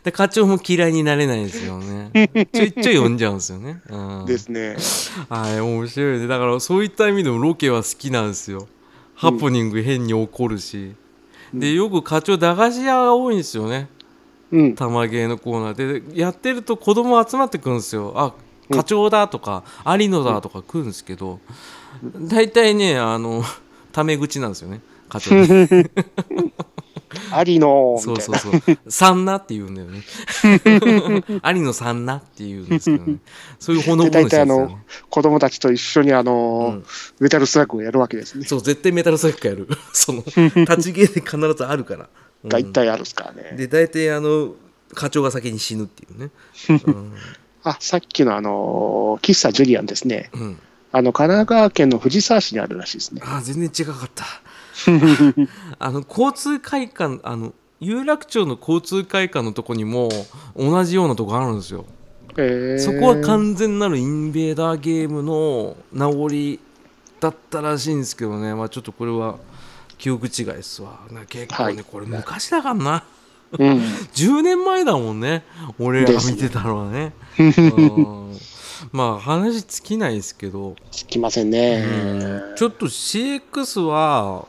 [0.03, 2.11] で課長も嫌いになれないんですよね。
[2.53, 4.75] ちょいちょい呼んじゃうんですよね、うん、ですね。
[5.29, 6.27] はい面白いね。
[6.27, 8.67] だからそういった意味でもロケは好きなんですよ。
[9.15, 10.95] ハプニング変に起こるし、
[11.53, 13.87] でよく課長駄菓子屋が多いんですよね。
[14.51, 14.75] うん。
[14.75, 16.11] 玉芸のコーナー。
[16.13, 18.13] でやってると子供集まってくるんですよ。
[18.15, 18.33] あ
[18.71, 21.39] 課長だとか有野だとか来るんですけど。
[22.17, 23.43] 大体ねあの
[23.91, 24.81] タメ口なんですよね。
[25.09, 25.35] 課長。
[25.35, 25.67] ね
[27.31, 28.21] ありの、そう。
[28.21, 30.03] そうそう「さんな」って言うんだよね。
[31.43, 33.17] 有野さんなって言うんですけどね。
[33.59, 34.77] そういうほのぼのしたやつね。
[35.09, 36.85] 子供たちと一緒にあの、うん。
[37.19, 38.45] メタルスラッグをやるわけですね。
[38.45, 39.67] そう絶対メタルサッカーやる。
[39.93, 40.23] その
[40.55, 42.07] 立ち芸で必ずあるから、うん
[42.45, 43.55] 大体あるっすからね。
[43.55, 44.55] で大体あの
[44.93, 46.29] 課長が先に死ぬっていうね、
[46.85, 47.13] うん
[47.63, 50.29] あ、さっきのあの、喫茶ジュリアンですね。
[50.33, 50.59] うん、
[50.91, 53.21] あの、神奈川県の藤沢市にあるらしいですね。
[53.23, 54.25] あー全然違かった
[55.79, 60.09] あの交通会館あの有楽町の交通会館のとこにも
[60.55, 61.85] 同じようなとこあるんですよ。
[62.37, 62.79] えー。
[62.79, 66.29] そこは完全なるインベーダーゲームの名残
[67.19, 69.37] だったらしいんですけどね、まあ、ちょっとこれは
[69.97, 70.99] 記憶違いですわ。
[71.11, 73.03] な結構ね、はいこれ昔だからな。
[73.59, 73.69] うん。
[74.15, 75.43] 10年前だもんね。
[75.79, 77.13] 俺らが見てたのはね。
[77.37, 78.37] うん。
[78.91, 81.85] まあ話尽きないですけど、つきませんね。
[81.85, 82.55] うん。
[82.55, 84.45] ちょっと CX は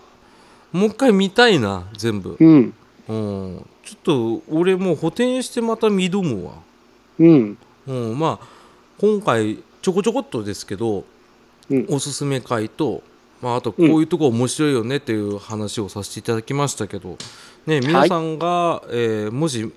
[0.75, 2.75] もう一回見たいな全部、うん。
[3.09, 6.55] うん、ちょっと俺もう補填してまた見挑むわ。
[7.21, 7.59] うん。
[7.87, 8.47] うん、まあ
[8.99, 11.05] 今回ちょこちょこっとですけど、
[11.71, 11.87] うん。
[11.89, 13.05] おすすめ会と、
[13.41, 17.19] まあ、あとこういうとこ面白いよねっていう話をさせていただきましたけど、
[17.67, 19.73] ね、皆さんが、えーもし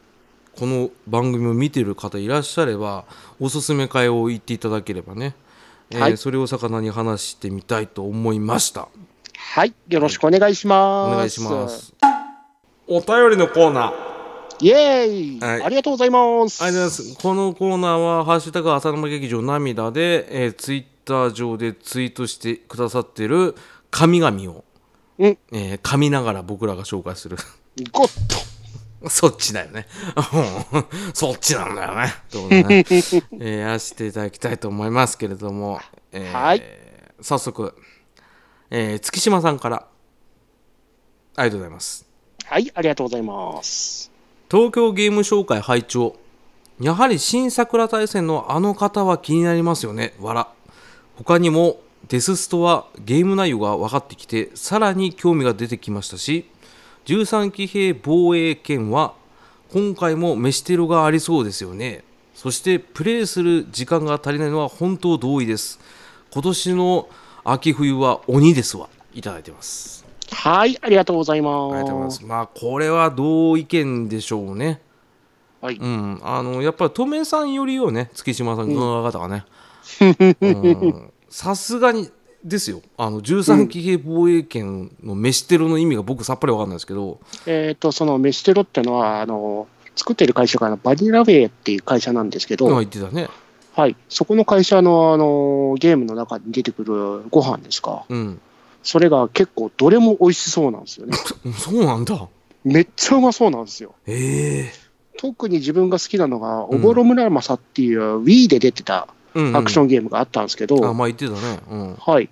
[0.56, 3.06] この番組を見てる方いらっしゃれば
[3.40, 5.36] おすすめ会を言っていただければね、
[5.92, 6.18] えーはい。
[6.18, 8.88] それを魚に話してみたいと思いました
[9.50, 9.74] はい。
[9.88, 11.14] よろしくお願いします。
[11.14, 11.94] お願いします
[12.86, 13.94] お便りのコーナー
[14.60, 16.64] イエーイ、はいありがとうございます。
[16.64, 17.18] ありがとうございます。
[17.22, 23.56] このコーナーは、ハッシュタグ浅沼劇場涙で、えーツイッター上でツイートしてくださっている
[23.90, 24.64] 神々を、
[25.18, 27.38] うんえー噛みながら僕らが紹介する。
[27.92, 29.88] ゴッそっちだよね。
[30.72, 32.14] うんそっちなんだよね。
[32.30, 35.80] とね えーやらせていただきたいと思いますけれども、
[36.12, 36.64] えーはい
[37.22, 37.74] 早速、
[38.70, 39.88] えー月島さんから、
[41.36, 42.06] ありがとうございます。
[42.40, 44.12] とはい、ありがとうございます。
[44.50, 46.16] 東京ゲーム紹介拝聴
[46.80, 50.14] やはり新桜大戦のあの方は気になりますよね。
[50.20, 50.48] わら
[51.16, 56.50] 他にもデスストはゲーム内容が分かってきてさらに興味が出てきましたし
[57.06, 59.16] 13騎兵防衛権は
[59.72, 62.04] 今回も飯テロがありそうですよね。
[62.34, 65.80] そしてプレイする時間が足りないのは本当同意です。
[66.32, 67.10] 今年の
[67.50, 71.76] 秋冬は鬼ですわいただいてますはい、ありがとうございます。
[71.76, 72.26] ありがとうございます。
[72.26, 74.82] まあこれは同意見でしょうね。
[75.62, 79.46] はいうん、あのやっぱり留米さんよりよね月島さんの方がね。
[80.42, 82.10] うんさすがに
[82.44, 93.28] ですよあの13騎兵防衛権の飯テロの意味が僕さっぱり分かんないですけど、えっ、と、そのメシテロってのは、あの、作ってる会社がバニラウェイっていう会社なんですけど、まあ言ってたね。
[93.78, 98.42] はい、そこの会社のあのゲームの中に出てくるご飯ですか、うん、
[98.82, 101.16] それが結構どれも美味しそうなんですよね。
[101.56, 102.28] そうなんだ。
[102.64, 103.94] めっちゃうまそうなんですよ。
[104.08, 104.74] ええ
[105.20, 111.60] 特に自分が好きなのが、うんおぼろ村正っていう Wii で出てたうん、アクションゲームがあったんですけど、あまあ言ってたね。
[111.70, 112.30] うん、はい。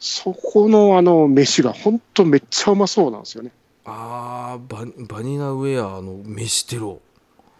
[0.00, 3.52] そこのあの飯が本当めっちゃうまそうなんですよね。
[3.84, 7.00] あーババニラウェアの飯テロ。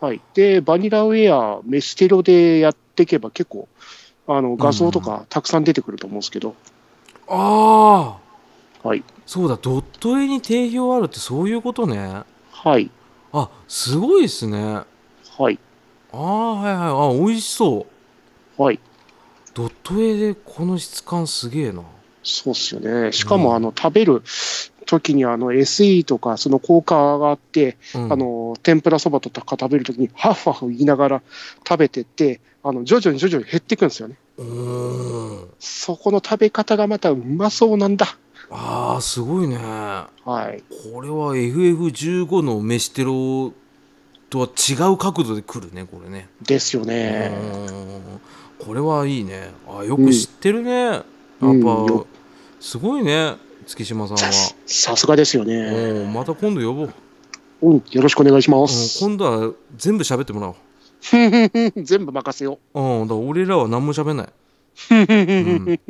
[0.01, 0.21] はい。
[0.35, 3.69] で、バニラウェア、飯テロでやっていけば結構、
[4.27, 6.55] あの画像とかたくさん出てくると思うんですけど、
[7.29, 8.19] あ
[8.85, 9.05] あはい。
[9.27, 12.23] そうだドット絵に定評あるってそういうことね。
[12.51, 12.91] はい。
[13.33, 14.83] あすごいですね。
[15.39, 15.59] はい。
[16.13, 17.87] ああはいはいあ美味しそ
[18.59, 18.81] うはい。
[19.55, 21.83] ドット絵でこの質感すげえな
[22.23, 23.13] そうっすよね。
[23.13, 24.23] しかも、うんあの、食べる
[24.99, 28.13] 時に、あの、SE とか、その効果があって、うん。
[28.13, 31.23] あの、天ぷらそばとか食べる時に、ハッファフ言いながら
[31.69, 34.17] 食べてって、あの、徐々に徐々に減っていくんですよね。
[34.39, 35.49] うーん。
[35.59, 38.17] そこの食べ方がまたうまそうなんだ。
[38.51, 39.57] あーすごいね。
[39.57, 40.09] は
[40.53, 40.63] い。
[40.93, 43.53] これは FF15 の飯テロ
[44.29, 46.29] とは違う角度で来るねこれね。
[46.43, 47.31] ですようね。
[48.59, 49.51] これはいいね。
[49.69, 51.03] あよく知ってるね、やっ
[51.41, 51.55] ぱ、うん
[51.87, 52.07] よ。
[52.61, 53.37] すごいね
[53.71, 54.33] 月島さんは。
[54.33, 56.05] ささすがですようね。
[56.05, 56.93] んまた今度呼ぼう、
[57.63, 58.99] うん、よろしくお願いしまうん、す。
[59.01, 60.55] 今度は全部喋ってもらおう。
[61.83, 63.05] 全部任せよう。
[63.05, 64.95] ん、だ俺らは何も喋んない、う。
[64.95, 64.97] う
[65.75, 65.81] ん、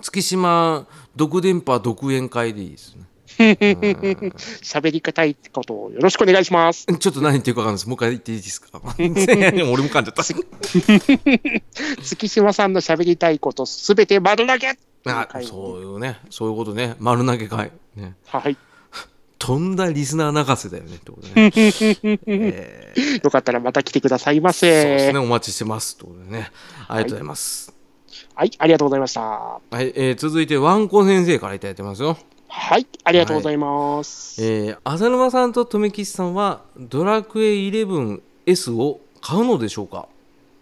[0.00, 0.86] 月島
[1.16, 3.02] 独電波独演会でいいですね。
[3.40, 6.86] 喋り方いことをよろしくお願いします。
[6.86, 7.88] ちょっと何言ってるか分かんないです。
[7.88, 8.68] もう一回言っていいですか？
[8.98, 10.22] 俺も噛んじゃった。
[12.02, 14.76] 月島さんの喋りたいことすべて丸投げ
[15.06, 16.18] あそういうね。
[16.30, 16.96] そういうことね。
[16.98, 17.72] 丸投げ会。
[17.96, 18.14] ね。
[18.26, 18.56] はい。
[19.38, 20.96] とんだリスナー泣かせだよね。
[20.96, 21.50] ってことね、
[22.26, 23.24] えー。
[23.24, 25.12] よかったらまた来てくださいまそうですせ。
[25.12, 25.18] ね。
[25.18, 25.94] お待ちしてます。
[25.94, 26.50] ってことでね。
[26.88, 27.72] ありがとうございます。
[28.34, 29.20] はい、ありがとうございました。
[29.20, 32.16] はい、えー続いてワンコ先生からいただいてますよ。
[32.48, 34.42] はい、ありがとうございます。
[34.44, 40.08] えー浅沼さんと留吉さんはドラクエ 11S を買うのでしょうか？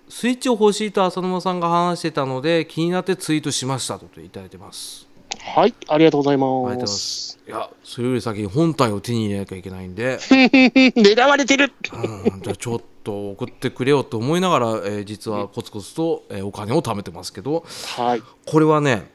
[0.08, 5.06] スイッチを欲しいと浅沼さんが話してたので気になってツイートしましたといただいてます。
[5.40, 6.86] はい、ありがとうございま。
[6.86, 7.38] す。
[7.46, 10.18] いやそれより先に本体を手に入れなきゃいけないんで、
[10.96, 11.72] 狙われてる。
[11.92, 17.64] うん、じゃあちょっと送ってくれよと思いながら、えー実はコツコツと、えーお金を貯めてますけど。
[17.96, 19.10] はい、これはね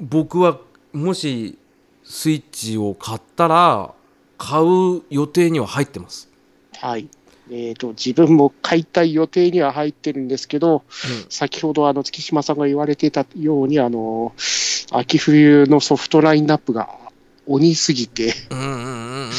[0.00, 0.58] 僕は
[0.92, 1.58] もし
[2.04, 3.94] スイッチを買ったら
[4.38, 6.30] 買う予定には入ってます。
[6.76, 7.08] はい。
[7.50, 10.82] えっ、と、自分も買いたい予定には入ってるんですけど、
[11.28, 14.32] 先ほどあの月島さんが言われていたように、あの、
[14.90, 16.88] 秋冬のソフトラインナップが
[17.46, 19.30] 鬼すぎて、うんうんうんうんうん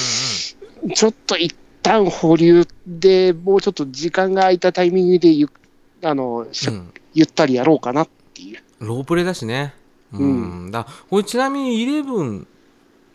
[0.84, 0.94] うん。
[0.94, 5.50] ちょっと一旦保留でもうちょっと時間が空いたタイミングでゆ
[6.04, 8.62] あの、うんゆったりやろうかなっていう。
[8.80, 9.74] ロープレだしね。
[10.12, 10.70] うん。
[10.70, 12.48] だこれちなみにイレブン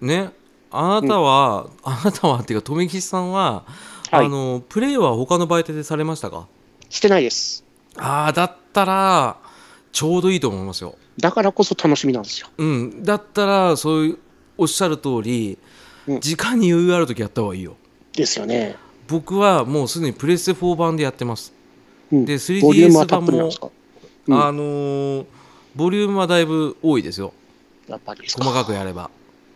[0.01, 0.31] ね、
[0.71, 3.67] あなたは、あなたはっていうか、富吉さんは、
[4.11, 6.47] はいあの、プレイは他の媒体でされましたか？
[6.89, 7.65] してないです。
[7.97, 9.37] ああ、だったら、
[9.93, 10.97] ちょうどいいと思いますよ。
[11.19, 12.49] だからこそ楽しみなんですよ。
[12.59, 13.03] うん。
[13.03, 14.19] だったら、そういう、
[14.59, 15.59] おっしゃる通り、
[16.07, 17.77] うん時間に余裕あるときやった方がいいよ。
[18.13, 18.77] ですよね。
[19.07, 21.53] 僕はもうすでにプレステ4版でやってます。
[22.11, 23.51] うん、でボリューム 3DS はたっ版も
[24.27, 25.27] うんあのー
[25.77, 27.33] ボリュームはだいぶ多いですよ。
[27.87, 29.11] やっぱり細かくやれば。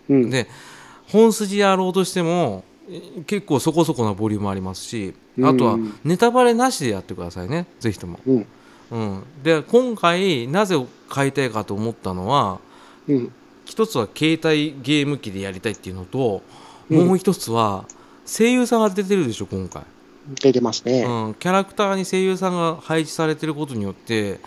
[0.08, 0.48] うん、で
[1.08, 2.73] 本筋やろうとしてもえ
[3.26, 5.46] 結構そこそこなボリュームありますしうん。
[5.46, 7.66] あとはネタバレなしでやってくださいね。
[7.80, 8.46] ぜひとも、うん、
[8.90, 10.76] うん、で今回なぜ
[11.08, 12.60] 買いたいかと思ったのは
[13.08, 13.32] うん、
[13.64, 16.42] 一つは携帯ゲーム機でやりたいっていうのと、
[16.90, 17.06] うん。
[17.08, 17.84] もう一つは
[18.26, 19.82] 声優さんが出てるでしょ今回、
[20.40, 21.02] 出てますね。
[21.02, 24.40] うん、キャラクターに声優さんが配置されてることによって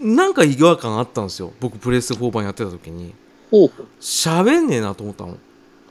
[0.00, 1.52] なんか違和感あったんですよ。
[1.60, 3.14] 僕プレステ4版やってた時に。
[4.00, 5.36] 喋んねえなと思ったの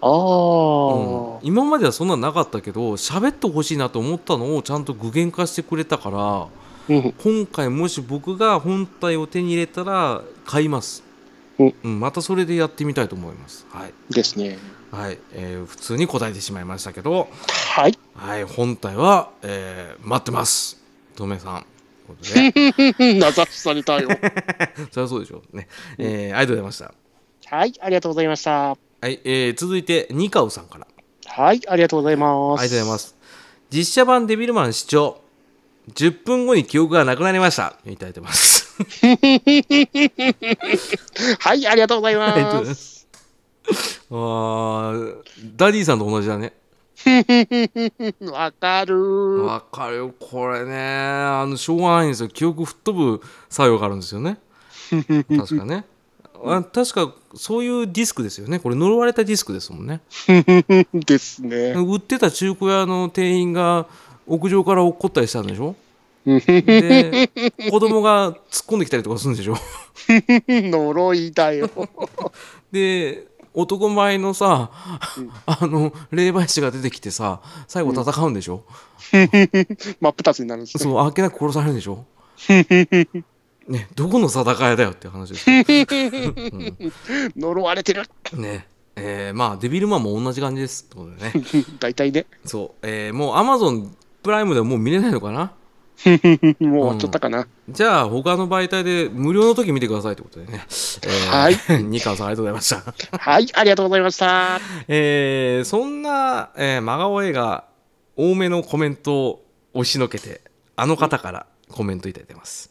[0.02, 1.48] ああ、うん。
[1.48, 6.48] 今まではそんなのなかったけど喋ってほしいなと思ったのをちゃんと具現化してくれたから
[6.90, 11.04] うん、今回もし僕が本体を手に入れたら買います、
[11.60, 12.00] うん。
[12.00, 13.68] またそれでやってみたいと思います。
[13.70, 14.58] はい、ですね。
[14.92, 15.20] はい。
[15.34, 17.30] えー普通に答えてしまいましたけど、
[17.76, 17.98] はい。
[18.16, 20.82] はい、本体は、えー待ってます。
[21.16, 21.66] とめさん。
[22.08, 23.14] ということで。
[23.20, 24.10] 名指しされたよ。
[24.92, 25.56] そりゃそうでしょう。
[25.56, 25.68] ね、
[26.00, 27.56] えーありがとうございました。
[27.56, 28.89] はい、ありがとうございました。
[29.02, 30.88] はい、えー続いてニカウさんから
[31.26, 32.62] はい、ありがとうございます。
[32.62, 33.16] ありがとうございます。
[33.70, 35.22] 実写版デビルマン視聴。
[35.94, 37.78] 10分後に記憶がなくなりました。
[37.86, 38.76] いただいてます。
[41.40, 42.36] はい、ありがとうございま。
[42.36, 43.08] ますす。
[44.12, 45.24] あー
[45.56, 46.54] ダディさんと同じだね。
[48.32, 49.44] わかる。
[49.44, 50.14] わかるよ。
[50.20, 52.30] これね、あの、しょうがないんですよ。
[52.30, 54.40] 記憶吹っ飛ぶ作用があるんですよね。
[55.38, 55.86] 確かね。
[56.46, 58.60] あ確か、そういうディスクですよね。
[58.60, 60.02] これ呪われたディスクですもんね。
[60.94, 61.72] ですね。
[61.74, 63.88] 売ってた中古屋の店員が
[64.28, 65.76] 屋上から落っこったりしたんでしょ？
[66.26, 67.30] で、
[67.72, 68.38] 子供が突っ
[68.68, 69.56] 込んできたりとかするんでしょ？
[70.48, 71.70] 呪いだよ。
[72.72, 74.70] で男前のさ、
[75.46, 78.64] あの霊媒師が出てきてさ最後戦うんでしょ、
[79.12, 80.84] 真っ二つになるんですね。
[80.84, 82.06] そうあっけなく殺されるんでしょ？
[83.70, 85.64] ねどこの戦いだよっていう話ですよ、
[87.38, 88.04] 呪われてる。
[88.34, 88.68] ね。
[88.96, 91.46] えーまあデビルマンも同じ感じですってことでね。
[91.80, 92.26] 大体ね。
[92.46, 95.54] そう、えーもうアマゾンプライムではもう見れないのかな？
[96.06, 97.48] もう終わっちゃったかな。
[97.70, 101.84] じゃあ他の媒体で無料の時見てくださいってことでね、えーはい。
[101.84, 103.18] ニカワさんありがとうございました。
[103.18, 104.60] はい、ありがとうございました。
[104.88, 107.66] えーそんな、えー真顔映画
[108.18, 110.42] 多めのコメントを押しのけて
[110.76, 112.70] あの方からコメントいただいてます、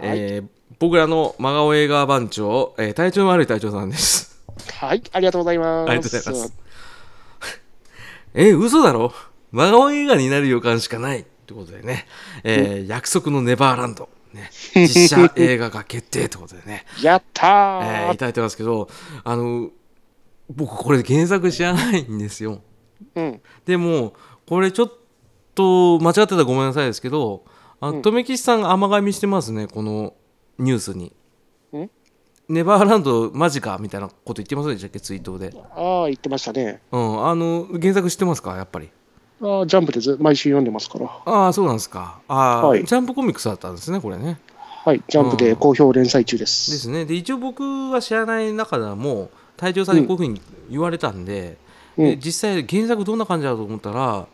[0.00, 0.18] はい。
[0.18, 0.48] えー
[0.80, 4.40] 僕らの真顔映画番長、えー体調の悪い隊長さんです。
[4.78, 5.90] はい、ありがとうございます。
[5.90, 6.52] ありがとうございます。
[8.34, 9.12] えー嘘だろ？
[9.50, 11.20] 真顔映画になる予感しかない。
[11.20, 12.06] ってことでね、
[12.44, 16.84] えー約束のネバーランド、ね、 実写映画が決定ってことでね。
[17.02, 18.06] やったー。
[18.06, 18.88] えーいただいてますけど
[19.24, 19.70] あの
[20.50, 22.60] 僕これ原作知らないんですよ。
[23.16, 23.40] うん。
[23.66, 24.12] でも
[24.46, 24.92] これちょっ
[25.54, 27.42] と間違ってたらごめんなさいですけど
[27.80, 30.14] あの留吉さんが甘噛みしてますねこの
[30.58, 31.12] ニュースに。
[31.76, 31.90] ん？
[32.48, 35.00] ネバーランドマジかみたいなこと言ってませんでしたっけ？
[35.00, 35.52] ツイートで。
[35.76, 36.80] ああ、言ってましたね。
[36.90, 38.56] うんあの原作知ってますか？
[38.56, 38.90] やっぱり。
[39.40, 41.06] ああ、ジャンプでず毎週読んでますから。
[41.24, 42.20] ああそうなんですか。
[42.26, 42.84] ああ、はい。
[42.84, 44.40] ジャンプコミックスだったんですねこれね。
[44.84, 46.70] はい、ジャンプで好評連載中です。
[46.70, 47.04] ですね。
[47.04, 51.58] で一応僕は知らない中でも隊長さんにこういうふうに言われたんで,
[51.98, 52.04] うん。
[52.06, 54.26] で、実際原作どんな感じだと思ったら、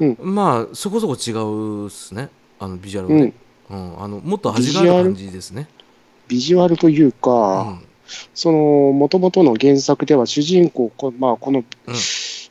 [0.00, 0.18] うん。
[0.20, 2.28] まあそこそこ違うっすね
[2.60, 3.32] あのビジュアルがね、
[3.70, 4.02] うん。
[4.02, 5.68] あのもっと味がある感じですね、
[6.28, 7.82] ビジュアルといううか、ん。
[8.34, 8.58] その、
[8.92, 11.94] もともとの原作では主人公、こまあ、このうん。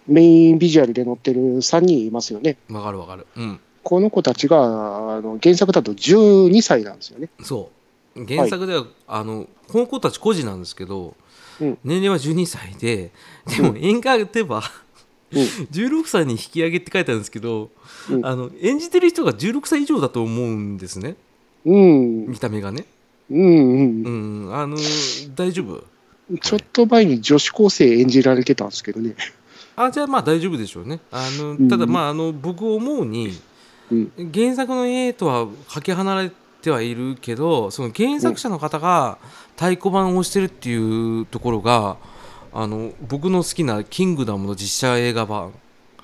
[0.08, 2.58] メインビジュアルで載ってる3人いますよね。
[2.72, 3.28] わかるわかる。
[3.38, 3.60] うん。
[3.84, 7.30] この子たちが、あの原作だと12歳なんですよね。
[7.44, 7.70] そ
[8.16, 8.26] う。
[8.26, 11.16] 原作では、あのこの子たち孤児なんですけど、
[11.62, 11.78] うん。
[11.84, 13.12] 年齢は12歳で
[13.46, 14.89] でも演歌では、うん
[15.32, 17.70] 16歳に引き上げって書いてあるんですけど、
[18.10, 18.26] うん。
[18.26, 21.16] あの演じてる人が16歳以上だと思うんですね。
[21.66, 22.86] うん、見た目がね。
[23.30, 24.46] うん、うん。
[24.46, 24.50] う。
[24.50, 24.56] ん。
[24.56, 24.78] あの
[25.36, 25.84] 大丈夫？
[26.42, 29.16] ちょっと前に女子高生演じられてたんですけどね。
[29.76, 31.00] あじゃあまあ大丈夫でしょうね。
[31.12, 31.68] あのん。
[31.68, 33.32] ただまああの僕思うに
[33.92, 34.32] うん。
[34.34, 39.18] 原作の絵とはかけ離れてはいるけどその原作者の方が
[39.56, 41.98] 太鼓判を押してるっていうところが
[42.54, 45.54] あの僕の好きな「キングダム」の実写映画版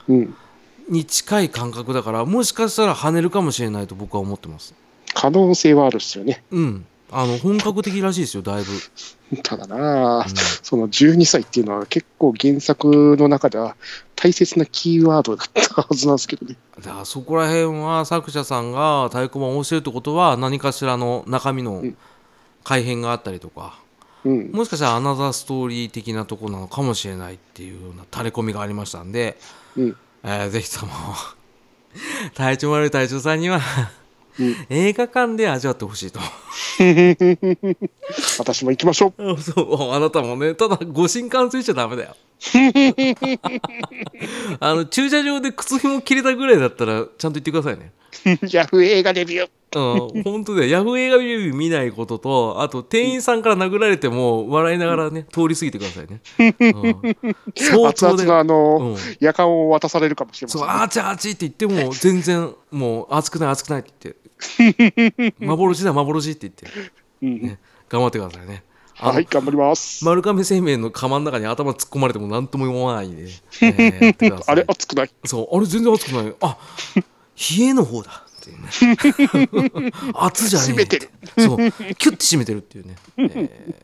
[0.07, 0.35] うん。
[0.89, 4.75] に近い感覚だからもしかしたら跳ねるかもしれないと僕は思ってます
[5.15, 6.43] 可能性はあるっすよね。
[6.51, 13.75] うんあの本格的らしいですよだいぶ、ただなあ、うんその12歳っていうのは結構原作の中では
[14.15, 16.57] 大切なキーワードだったはずなんですけどね。
[16.77, 21.95] だからそこら辺は作者さんが太鼓判を押してるってことは何かしらの中身のん
[22.63, 23.79] 改変があったりとか、
[24.25, 24.51] うん。
[24.51, 29.37] もしかしたらアナザーストーリー的なとこなのかもしれないっていうような垂れ込みがありましたんで、
[29.77, 29.95] うん。
[30.23, 30.91] えーぜひとも
[32.35, 33.61] 隊長丸隊長さんには
[34.37, 36.19] うん映画館で味わってほしいと
[38.39, 39.31] 私も行きましょう。
[39.33, 42.15] あそうあなたもねただご新幹線しちゃダメだよ
[44.59, 47.91] あの駐車場で靴ひも切れたぐらいだったらちゃんと言ってくださいね
[48.51, 49.49] ヤフー映画デビュー。
[49.77, 50.69] うん、本当だよ。
[50.69, 56.21] ヤフー映画レビュー見ないことと、あと店員さんから殴られても笑いながらね、通り過ぎてくださいね。
[56.39, 57.15] うん、
[57.55, 58.23] 相 熱当で。
[58.25, 60.67] 々のあの、うん、夜間を渡されるかもしれませそう。
[60.67, 64.15] あーちあーちって言っても、 全然もう熱くない熱くないって
[64.57, 66.81] 言って、幻だ幻って言って、
[67.21, 67.57] うん
[67.89, 68.63] 頑張ってくださいね。
[68.97, 70.05] あのはい、頑張ります。
[70.05, 73.23] 丸亀製麺の釜の中に頭突っ込まれても何とも思わないで、
[73.61, 75.09] えーやってくださいあれ、熱くない？
[75.25, 76.33] そう、あれ全然熱くない。
[76.39, 76.57] あ、
[77.57, 79.91] 冷えの方だっていうね。
[80.21, 80.71] 熱じゃねえ。
[80.71, 81.09] 締めてる。
[81.37, 82.95] そう、キュッて締めてるっていうね。
[83.17, 83.23] え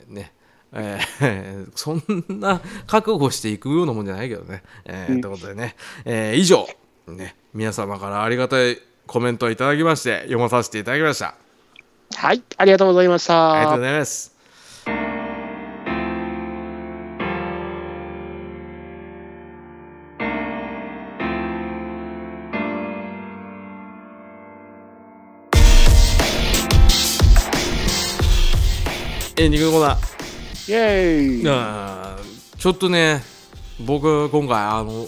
[0.10, 0.32] ーね。
[0.74, 2.04] えーそん
[2.40, 4.64] な覚悟していくようなもんじゃないけどね。
[4.86, 5.76] えーということでね、
[6.06, 6.68] えー以上、
[7.08, 11.36] ね、皆様からありがたいコメントをいただきまして、読まさせていただきました。
[12.16, 13.86] はい、ありがとうございましたありがとうご。
[13.86, 14.31] ざいます。
[29.42, 30.72] エンディングのコーナー。
[30.72, 31.50] イェーイ。
[31.50, 33.24] あーちょっとね、
[33.80, 35.08] 僕、今回、あの、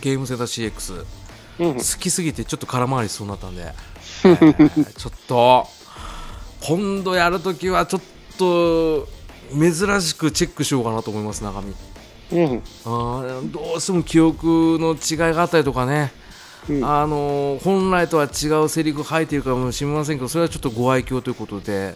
[0.00, 1.04] ゲームセンター CX、
[1.58, 3.62] うん好きすぎてちょっと空回りしそうになったんで、
[4.24, 5.68] え ーちょっと、
[6.62, 8.02] 今度やるときはちょっ
[8.38, 9.06] と、
[9.52, 11.74] 珍しくチェックしようかなと思います、中身。
[12.40, 12.62] うん。
[12.86, 16.10] あーどうしても記憶の違いがあったりとかね、
[16.70, 21.94] うんあの本来とは違うセリフ入っているかもしれませんけどそれはちょっとご愛嬌ということで、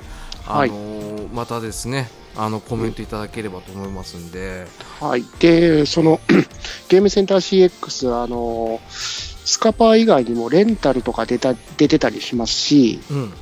[0.49, 4.67] あのまたですねあのコメントいただければと思いますんで、
[5.01, 5.25] はい。
[5.41, 6.21] で、その、
[6.89, 13.33] ゲームセンター CX、あの、スカパー以外にもレンタルとか出た出てたりしますし、うん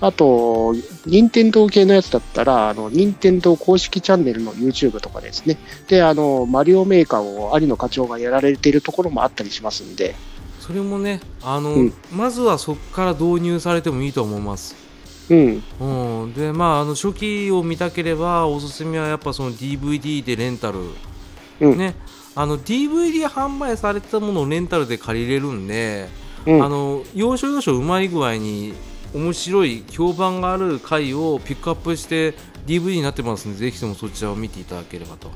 [0.00, 0.74] あと、
[1.06, 5.58] 任天堂系のやつだったら、あの、任天堂公式チャンネルの YouTube とかですね。
[5.86, 10.16] で、あの、マリオメーカーを有野課長がやられているところもあったりしますんで、
[10.62, 14.76] それもねあの、うんまずはそこから導入されてもいいと思います。
[15.30, 15.62] うん。
[15.80, 20.80] うん、でまああの初期を見たければおすすめはやっぱその DVD でレンタル、
[21.60, 21.78] うん。
[21.78, 21.94] ね。
[22.34, 26.08] あの DVD 販売されてたものをレンタルで借りれるんで、
[26.46, 26.64] うん。
[26.64, 28.74] あの要所要所うまい具合に
[29.14, 32.34] 面白い評判がある回をピックアップして
[32.66, 35.30] DVD になってますのでぜひともそちらを見ていただければと、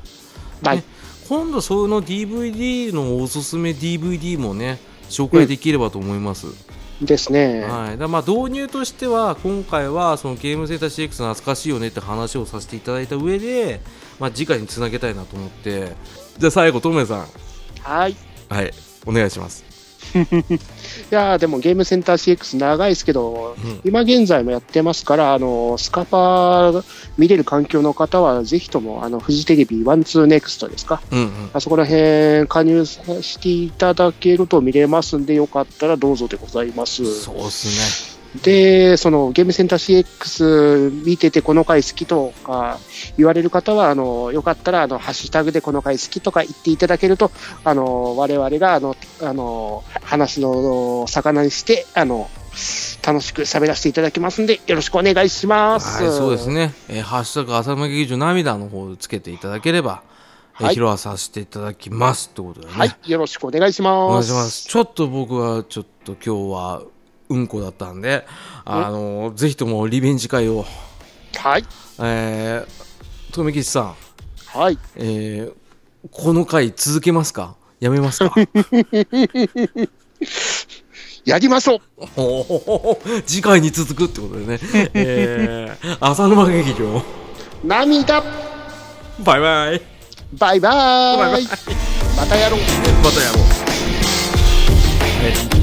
[0.63, 0.77] はい。
[0.77, 0.83] ね。
[1.29, 4.79] 今度その DVD のおすすめ DVD もね
[5.09, 6.47] 紹介できればと思います、
[7.01, 7.63] ですね。
[7.63, 13.81] はい、だまあ導入としては今回はそのゲームセンター CX 懐かしいよねって話をさせていただいた上で、
[14.19, 15.95] まあ、次回につなげたいなと思って。
[16.37, 17.27] じゃあ最後トメさん。
[17.81, 18.11] はい。
[18.11, 18.15] い。
[18.49, 18.71] はい。
[19.05, 19.63] お願いします、
[21.09, 26.83] やーでもゲームセンター CX 長いですけど、うん今現在もやってますから、あの、スカパー
[27.17, 31.01] 見れる環境の方は、ぜひとも、あの、フジテレビワンツーネクストですか。
[31.11, 37.21] うんうんあそこら辺加入させていただけると見れますんで、よかったらどうぞでございます。
[37.21, 42.79] そうっすねで、そのゲームセンター CX 見ててこの回好きとか
[43.17, 47.31] 言われる方は、あの、よかったら、あの、ハッシュタグでこの回好きとか言っていただけると、
[47.63, 52.29] あの、我々が、あの、あの、話の魚にして、あの、
[53.05, 56.03] 楽しく喋らせていただきますんで、よろしくお願いします。
[56.03, 56.73] はい、そうですね。
[56.89, 62.73] えーハッシュタグ浅間劇場涙の方をつけていただければ、えーはい披露させていただきますってことでね。
[62.73, 63.93] はい、よろしくお願いします。
[63.93, 64.67] お願いします。
[64.67, 66.81] ちょっと僕はちょっと今日は
[67.29, 68.25] うんこだったんで、
[68.65, 70.65] あのぜひともリベンジ会を、
[71.35, 71.65] はい、
[71.99, 73.95] えー、富吉さん、
[74.47, 74.77] はい。
[74.95, 75.53] えー、
[76.11, 77.55] この回続けますか？
[77.79, 78.33] やめますか？
[81.25, 81.81] やりましょう。
[83.25, 84.59] 次回に続くってことでね、
[84.93, 87.03] えー、浅沼劇場、
[87.63, 88.23] 涙。
[89.19, 89.81] バイバイ。
[90.33, 91.17] バイバーイ。
[91.17, 91.43] バイバイ。
[92.15, 92.59] またやろう。
[93.03, 93.43] またやろう。
[95.23, 95.56] はい